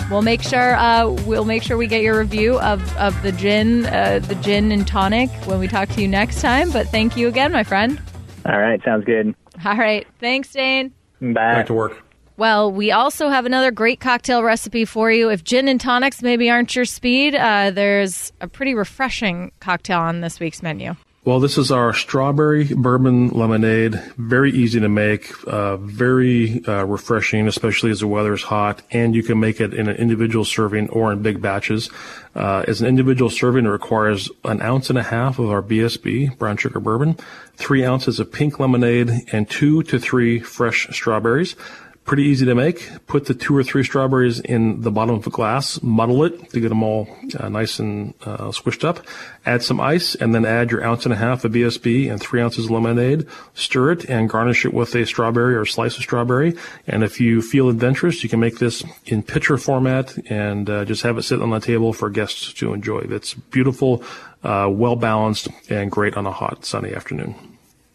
We'll 0.10 0.22
make 0.22 0.42
sure 0.42 0.76
uh, 0.76 1.10
we'll 1.28 1.46
make 1.46 1.62
sure 1.64 1.78
we 1.78 1.86
get 1.86 2.02
your 2.02 2.18
review 2.18 2.60
of, 2.62 2.96
of 2.98 3.22
the 3.22 3.32
gin, 3.34 3.86
uh, 3.88 4.20
the 4.20 4.36
gin 4.36 4.72
and 4.72 4.88
tonic 4.88 5.30
when 5.46 5.60
we 5.60 5.68
talk 5.68 5.90
to 5.90 6.02
you 6.02 6.08
next 6.08 6.42
time. 6.42 6.72
But 6.72 6.88
thank 6.88 7.16
you 7.16 7.28
again, 7.28 7.52
my 7.52 7.64
friend. 7.64 8.02
All 8.46 8.58
right, 8.58 8.82
sounds 8.84 9.04
good. 9.04 9.36
All 9.66 9.78
right, 9.78 10.08
thanks, 10.20 10.52
Dain. 10.52 10.94
Bye. 11.22 11.34
Back 11.34 11.68
to 11.68 11.74
work. 11.74 12.02
Well, 12.40 12.72
we 12.72 12.94
also 12.94 13.28
have 13.28 13.46
another 13.46 13.70
great 13.70 14.00
cocktail 14.00 14.42
recipe 14.44 14.86
for 14.86 15.12
you. 15.12 15.30
If 15.30 15.44
gin 15.44 15.68
and 15.68 15.80
tonics 15.80 16.22
maybe 16.22 16.50
aren't 16.50 16.74
your 16.74 16.86
speed, 16.86 17.36
uh, 17.36 17.72
there's 17.72 18.32
a 18.40 18.48
pretty 18.48 18.74
refreshing 18.76 19.52
cocktail 19.60 20.00
on 20.00 20.22
this 20.22 20.40
week's 20.40 20.64
menu. 20.64 20.96
Well, 21.26 21.42
this 21.42 21.58
is 21.58 21.70
our 21.70 21.94
strawberry 21.94 22.64
bourbon 22.64 23.28
lemonade. 23.32 24.02
Very 24.18 24.52
easy 24.52 24.80
to 24.80 24.88
make, 24.88 25.34
uh, 25.46 25.76
very 25.76 26.64
uh, 26.66 26.86
refreshing, 26.86 27.46
especially 27.50 27.92
as 27.92 28.00
the 28.00 28.08
weather 28.08 28.34
is 28.34 28.42
hot. 28.42 28.84
And 28.90 29.14
you 29.14 29.22
can 29.22 29.38
make 29.38 29.60
it 29.60 29.74
in 29.74 29.90
an 29.90 29.98
individual 29.98 30.46
serving 30.46 30.92
or 30.92 31.12
in 31.12 31.22
big 31.22 31.42
batches. 31.42 31.90
Uh, 32.36 32.64
as 32.70 32.80
an 32.80 32.88
individual 32.88 33.30
serving, 33.30 33.66
it 33.66 33.70
requires 33.70 34.32
an 34.46 34.62
ounce 34.62 34.90
and 34.90 34.98
a 34.98 35.04
half 35.04 35.40
of 35.40 35.50
our 35.50 35.62
BSB, 35.62 36.38
brown 36.38 36.56
sugar 36.56 36.80
bourbon, 36.80 37.18
three 37.58 37.84
ounces 37.84 38.22
of 38.22 38.32
pink 38.32 38.62
lemonade, 38.62 39.12
and 39.34 39.50
two 39.50 39.84
to 39.84 40.00
three 40.00 40.40
fresh 40.40 40.88
strawberries. 40.96 41.58
Pretty 42.06 42.24
easy 42.24 42.46
to 42.48 42.56
make. 42.56 42.90
Put 43.06 43.26
the 43.26 43.36
two 43.36 43.56
or 43.56 43.64
three 43.64 43.84
strawberries 43.84 44.40
in 44.40 44.82
the 44.82 44.90
bottom 44.90 45.16
of 45.16 45.28
a 45.28 45.30
glass, 45.30 45.80
muddle 45.84 46.24
it 46.24 46.50
to 46.50 46.60
get 46.60 46.70
them 46.70 46.82
all 46.82 47.08
uh, 47.40 47.50
nice 47.50 47.78
and 47.78 48.16
uh, 48.24 48.48
squished 48.48 48.84
up. 48.84 49.06
Add 49.46 49.62
some 49.62 49.80
ice, 49.80 50.16
and 50.16 50.34
then 50.34 50.44
add 50.44 50.72
your 50.72 50.84
ounce 50.84 51.06
and 51.06 51.14
a 51.14 51.18
half 51.18 51.46
of 51.46 51.52
BSB 51.52 52.10
and 52.10 52.20
three 52.20 52.42
ounces 52.42 52.66
of 52.66 52.72
lemonade. 52.72 53.28
Stir 53.54 53.92
it 53.92 54.10
and 54.10 54.28
garnish 54.28 54.66
it 54.66 54.74
with 54.74 54.96
a 54.96 55.06
strawberry 55.06 55.54
or 55.54 55.62
a 55.62 55.68
slice 55.68 55.98
of 55.98 56.04
strawberry. 56.04 56.56
And 56.88 57.04
if 57.04 57.22
you 57.22 57.44
feel 57.44 57.70
adventurous, 57.70 58.24
you 58.24 58.30
can 58.30 58.40
make 58.40 58.58
this 58.58 58.84
in 59.06 59.22
pitcher 59.22 59.58
format 59.58 60.18
and 60.32 60.68
uh, 60.68 60.86
just 60.86 61.04
have 61.04 61.20
it 61.20 61.24
sit 61.24 61.44
on 61.44 61.52
the 61.52 61.60
table 61.60 61.94
for 61.94 62.10
guests 62.10 62.54
to 62.54 62.74
enjoy. 62.74 63.02
It's 63.02 63.36
beautiful, 63.36 64.04
uh, 64.44 64.68
well 64.72 64.96
balanced, 64.96 65.48
and 65.70 65.92
great 65.92 66.18
on 66.18 66.26
a 66.26 66.32
hot, 66.32 66.66
sunny 66.66 66.92
afternoon. 66.92 67.49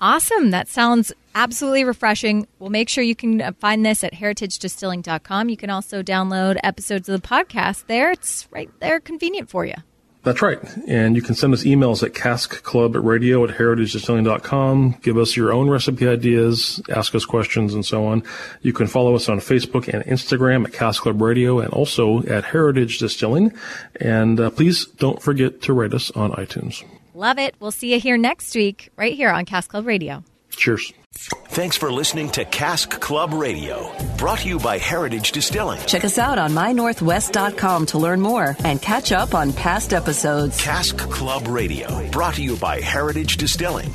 Awesome. 0.05 0.51
That 0.51 0.69
sounds 0.69 1.15
absolutely 1.35 1.83
refreshing. 1.83 2.47
We'll 2.59 2.69
make 2.69 2.91
sure 2.91 3.03
you 3.03 3.17
can 3.17 3.41
uh, 3.41 3.53
find 3.59 3.87
this 3.87 4.05
at 4.05 4.13
heritagedistilling.com. 4.13 5.49
You 5.49 5.57
can 5.57 5.71
also 5.71 6.03
download 6.03 6.61
episodes 6.63 7.09
of 7.09 7.23
the 7.23 7.27
podcast 7.27 7.87
there. 7.87 8.13
It's 8.13 8.47
right 8.51 8.69
there, 8.81 9.01
convenient 9.01 9.49
for 9.49 9.65
you. 9.65 9.77
That's 10.23 10.43
right. 10.43 10.59
And 10.87 11.17
you 11.17 11.23
can 11.23 11.35
send 11.35 11.55
us 11.55 11.65
emails 11.65 12.03
at 12.03 12.13
caskclubradio 12.13 13.49
at 13.49 13.57
heritagedistilling.com. 13.57 14.97
Give 15.01 15.17
us 15.17 15.39
your 15.39 15.55
own 15.55 15.71
recipe 15.71 16.07
ideas, 16.07 16.83
ask 16.91 17.15
us 17.15 17.25
questions, 17.25 17.73
and 17.73 17.87
so 17.87 18.05
on. 18.05 18.25
You 18.61 18.75
can 18.75 18.89
follow 18.89 19.15
us 19.15 19.31
on 19.31 19.39
Facebook 19.39 19.89
and 19.89 20.05
Instagram 20.05 20.67
at 20.67 20.75
Cask 20.75 21.03
Club 21.03 21.23
Radio 21.23 21.61
and 21.61 21.73
also 21.73 22.23
at 22.25 22.45
Heritage 22.45 22.99
Distilling. 22.99 23.55
And 23.99 24.39
uh, 24.39 24.51
please 24.51 24.85
don't 24.85 25.23
forget 25.23 25.63
to 25.63 25.73
rate 25.73 25.95
us 25.95 26.11
on 26.11 26.33
iTunes. 26.33 26.85
Love 27.15 27.39
it. 27.39 27.55
We'll 27.61 27.71
see 27.71 27.93
you 27.93 28.01
here 28.01 28.19
next 28.19 28.57
week, 28.57 28.91
right 28.97 29.15
here 29.15 29.31
on 29.31 29.45
Cask 29.45 29.71
Club 29.71 29.87
Radio. 29.87 30.25
Cheers. 30.51 30.93
Thanks 31.15 31.77
for 31.77 31.93
listening 31.93 32.29
to 32.31 32.45
Cask 32.45 32.91
Club 33.01 33.33
Radio, 33.33 33.93
brought 34.19 34.41
to 34.41 34.49
you 34.49 34.59
by 34.59 34.79
Heritage 34.79 35.31
Distilling. 35.31 35.81
Check 35.87 36.05
us 36.05 36.19
out 36.19 36.41
on 36.41 36.51
mynorthwest.com 36.51 37.87
to 37.87 37.99
learn 37.99 38.21
more 38.21 38.57
and 38.65 38.83
catch 38.83 39.13
up 39.13 39.33
on 39.33 39.53
past 39.53 39.93
episodes. 39.95 40.61
Cask 40.61 40.99
Club 40.99 41.47
Radio, 41.47 42.11
brought 42.11 42.35
to 42.35 42.43
you 42.43 42.57
by 42.57 42.81
Heritage 42.81 43.37
Distilling. 43.37 43.93